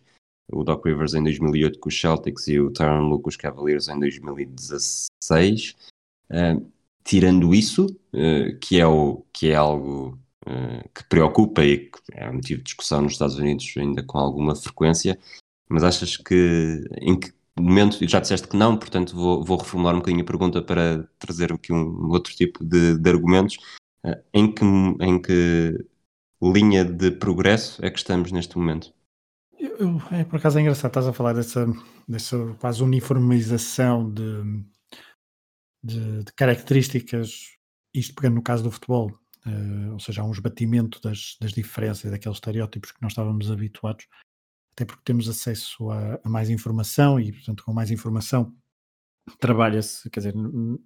[0.51, 3.87] o Doc Rivers em 2008 com os Celtics e o Tyron Lue com os Cavaliers
[3.87, 5.75] em 2016.
[6.29, 6.71] Uh,
[7.03, 12.31] tirando isso, uh, que, é o, que é algo uh, que preocupa e que é
[12.31, 15.17] motivo de discussão nos Estados Unidos ainda com alguma frequência,
[15.69, 19.99] mas achas que em que momento, já disseste que não, portanto vou, vou reformular um
[19.99, 23.57] bocadinho a pergunta para trazer aqui um outro tipo de, de argumentos.
[24.33, 25.85] Em, que, em que
[26.41, 28.93] linha de progresso é que estamos neste momento?
[29.59, 31.65] Eu, é, por acaso é engraçado, estás a falar dessa,
[32.07, 34.63] dessa quase uniformização de,
[35.83, 37.55] de, de características,
[37.93, 39.11] isto pegando no caso do futebol,
[39.45, 44.07] uh, ou seja, há um esbatimento das, das diferenças, daqueles estereótipos que nós estávamos habituados
[44.77, 48.55] até porque temos acesso a, a mais informação e, portanto, com mais informação
[49.39, 50.33] trabalha-se, quer dizer,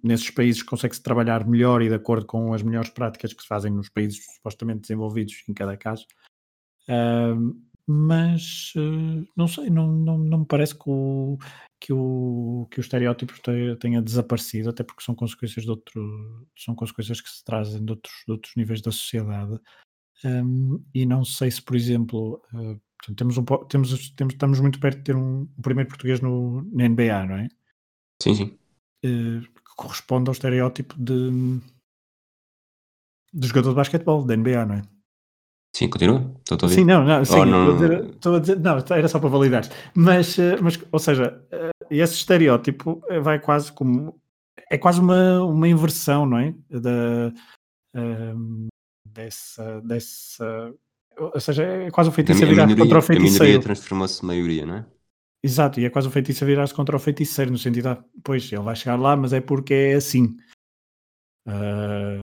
[0.02, 3.70] nesses países consegue-se trabalhar melhor e de acordo com as melhores práticas que se fazem
[3.70, 6.06] nos países supostamente desenvolvidos em cada caso.
[6.88, 7.54] Uh,
[7.86, 11.36] mas uh, não sei, não, não, não me parece que o,
[11.80, 13.34] que o, que o estereótipo
[13.80, 18.14] tenha, desaparecido, até porque são consequências de outro, são consequências que se trazem de outros,
[18.26, 19.58] de outros níveis da sociedade.
[20.24, 22.80] Um, e não sei se, por exemplo, uh,
[23.16, 26.88] temos um, temos, temos, estamos muito perto de ter um, o primeiro português no, na
[26.88, 27.48] NBA, não é?
[28.22, 28.58] Sim, sim.
[29.04, 31.60] Uh, que corresponde ao estereótipo de,
[33.34, 34.82] de jogador de basquetebol da NBA, não é?
[35.74, 36.30] Sim, continua?
[36.38, 36.74] Estou a ouvir.
[36.74, 38.06] Sim, não, não, sim, oh, não...
[38.10, 39.62] Estou, a dizer, não, era só para validar.
[39.94, 44.20] Mas, eh, mas ou seja, eh, esse estereótipo vai quase como.
[44.70, 46.54] É quase uma, uma inversão, não é?
[46.70, 47.32] Da,
[47.94, 48.68] um,
[49.06, 50.74] dessa, dessa
[51.16, 53.44] ou seja, é quase o feitiço a, a virar contra o feiticeiro.
[53.44, 54.86] A minoria transformou-se maioria, não é?
[55.44, 58.50] Exato, e é quase o feitiço a virar-se contra o feiticeiro, no sentido, ah, pois,
[58.52, 60.36] ele vai chegar lá, mas é porque é assim.
[61.46, 62.20] Uh,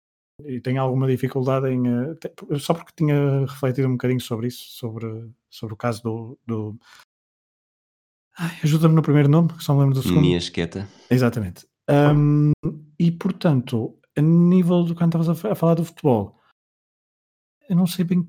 [0.47, 1.81] e tenho alguma dificuldade em.
[1.81, 6.39] Uh, só porque tinha refletido um bocadinho sobre isso, sobre, sobre o caso do.
[6.47, 6.79] do...
[8.63, 10.27] Ajuda-me no primeiro nome, que só me lembro do segundo.
[10.27, 10.89] Miasqueta.
[11.11, 11.67] Exatamente.
[11.91, 12.53] Um,
[12.99, 16.41] e portanto, a nível do quando estavas a, falar do futebol,
[17.69, 18.27] eu não sei bem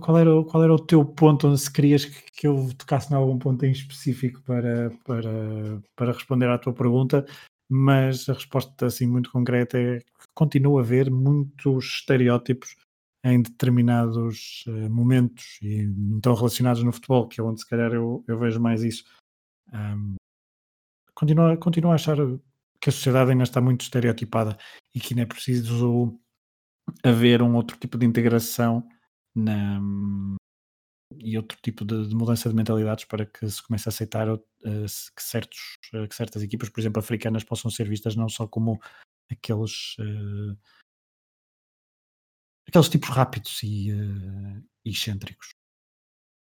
[0.00, 3.16] qual era, qual era o teu ponto onde se querias que, que eu tocasse em
[3.16, 7.24] algum ponto em específico para, para, para responder à tua pergunta,
[7.68, 10.04] mas a resposta assim muito concreta é que
[10.34, 12.76] continua a haver muitos estereótipos
[13.24, 18.24] em determinados uh, momentos e estão relacionados no futebol, que é onde se calhar eu,
[18.26, 19.04] eu vejo mais isso.
[19.72, 20.14] Um,
[21.14, 22.16] continuo, continuo a achar
[22.80, 24.56] que a sociedade ainda está muito estereotipada
[24.94, 26.18] e que ainda é preciso
[27.02, 28.88] haver um outro tipo de integração
[29.34, 29.80] na,
[31.16, 34.38] e outro tipo de, de, mudança de mentalidades para que se comece a aceitar uh,
[34.64, 38.80] que, certos, uh, que certas equipas, por exemplo, africanas, possam ser vistas não só como
[39.30, 40.56] aqueles uh,
[42.66, 43.90] aqueles tipos rápidos e,
[44.84, 45.50] excêntricos.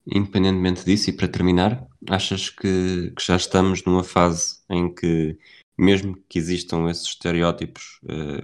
[0.06, 5.38] Independentemente disso, e para terminar, achas que, que, já estamos numa fase em que,
[5.78, 8.00] mesmo que existam esses estereótipos,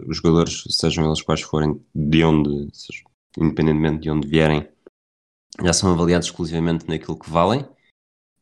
[0.07, 2.69] os jogadores, sejam eles quais forem, de onde,
[3.39, 4.67] independentemente de onde vierem,
[5.63, 7.67] já são avaliados exclusivamente naquilo que valem.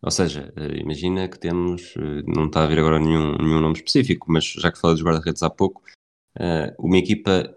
[0.01, 3.75] Ou seja, eh, imagina que temos, eh, não está a vir agora nenhum, nenhum nome
[3.75, 5.83] específico, mas já que falei dos guarda-redes há pouco,
[6.37, 7.57] eh, uma equipa,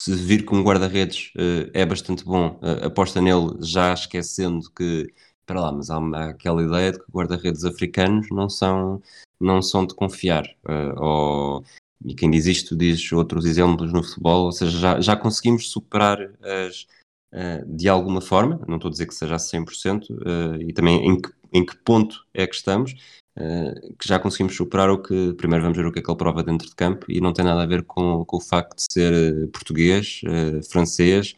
[0.00, 1.30] se vir que um guarda-redes
[1.74, 5.12] é bastante bom, aposta nele já esquecendo que,
[5.44, 5.98] para lá, mas há,
[6.30, 9.02] aquela ideia de que guarda-redes africanos não são,
[9.38, 10.46] não são de confiar.
[10.96, 11.62] Ou,
[12.02, 16.18] e quem diz isto diz outros exemplos no futebol, ou seja, já, já conseguimos superar
[16.42, 16.86] as
[17.66, 21.20] de alguma forma, não estou a dizer que seja a 100%, uh, e também em
[21.20, 22.92] que, em que ponto é que estamos,
[23.36, 26.18] uh, que já conseguimos superar o que, primeiro vamos ver o que é que ele
[26.18, 28.84] prova dentro de campo, e não tem nada a ver com, com o facto de
[28.92, 30.22] ser português,
[30.70, 31.34] francês,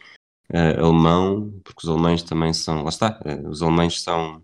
[0.78, 4.42] alemão, porque os alemães também são, lá está, os alemães são,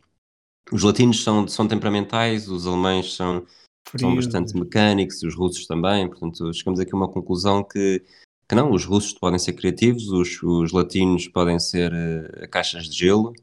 [0.70, 3.46] os latinos são, são temperamentais, os alemães são
[3.96, 8.02] são bastante mecânicos, os russos também, portanto chegamos aqui a uma conclusão que
[8.48, 12.96] que não, os russos podem ser criativos, os, os latinos podem ser uh, caixas de
[12.96, 13.34] gelo.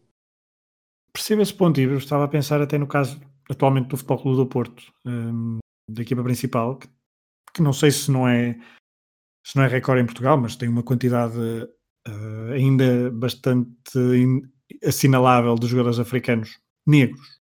[1.14, 4.38] Percebo esse ponto, e eu estava a pensar até no caso atualmente do Futebol Clube
[4.38, 6.88] do Porto, um, da equipa principal, que,
[7.54, 8.58] que, não sei se não é
[9.46, 14.42] se não é recorde em Portugal, mas tem uma quantidade uh, ainda bastante in,
[14.84, 17.40] assinalável de jogadores africanos negros,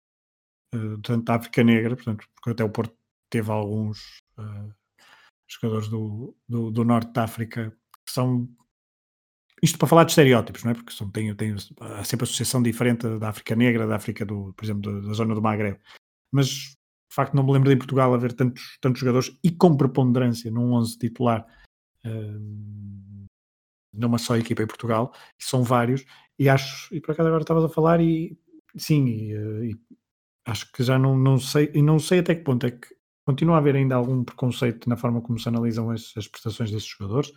[0.75, 2.95] uh, portanto da África Negra, portanto, porque até o Porto
[3.29, 3.99] teve alguns
[4.39, 4.73] uh,
[5.49, 7.71] jogadores do, do, do, norte da África,
[8.07, 8.49] que são.
[9.63, 10.75] Isto para falar de estereótipos, não é?
[10.75, 14.65] Porque são, tem, tem, há sempre associação diferente da África Negra, da África, do, por
[14.65, 15.81] exemplo, da, da zona do Magreb.
[16.31, 19.77] Mas, de facto, não me lembro de em Portugal haver tantos, tantos jogadores e com
[19.77, 21.45] preponderância num 11 titular,
[22.07, 23.27] uh,
[23.93, 26.05] numa só equipa em Portugal, são vários.
[26.39, 28.39] E acho, e por acaso agora estavas a falar, e
[28.77, 29.77] sim, e, eh, e
[30.47, 32.98] acho que já não, não sei, e não sei até que ponto é que
[33.29, 36.89] continua a haver ainda algum preconceito na forma como se analisam as, as prestações desses
[36.89, 37.31] jogadores,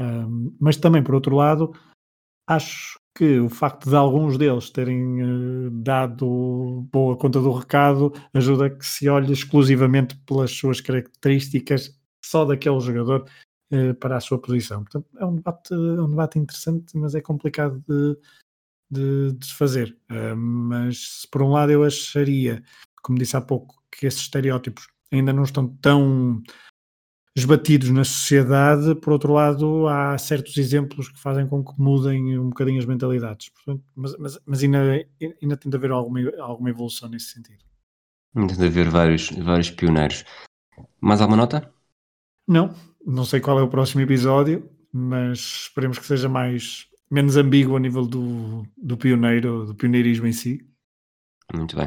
[0.00, 1.74] um, mas também, por outro lado,
[2.48, 8.70] acho que o facto de alguns deles terem uh, dado boa conta do recado ajuda
[8.70, 13.28] que se olhe exclusivamente pelas suas características só daquele jogador
[13.74, 14.84] uh, para a sua posição.
[14.84, 18.16] Portanto, é um debate, é um debate interessante, mas é complicado de,
[18.90, 19.94] de, de fazer.
[20.10, 22.62] Uh, mas, por um lado, eu acharia,
[23.02, 26.42] como disse há pouco, que esses estereótipos ainda não estão tão
[27.36, 32.48] esbatidos na sociedade, por outro lado, há certos exemplos que fazem com que mudem um
[32.48, 33.50] bocadinho as mentalidades.
[33.50, 35.06] Portanto, mas, mas, mas ainda,
[35.42, 37.64] ainda tem de haver alguma, alguma evolução nesse sentido.
[38.34, 40.24] Ainda tem de haver vários, vários pioneiros.
[41.00, 41.72] Mais alguma nota?
[42.46, 47.76] Não, não sei qual é o próximo episódio, mas esperemos que seja mais menos ambíguo
[47.76, 50.66] a nível do, do pioneiro, do pioneirismo em si.
[51.54, 51.86] Muito bem.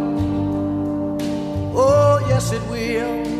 [1.73, 3.30] Oh, yes, it will.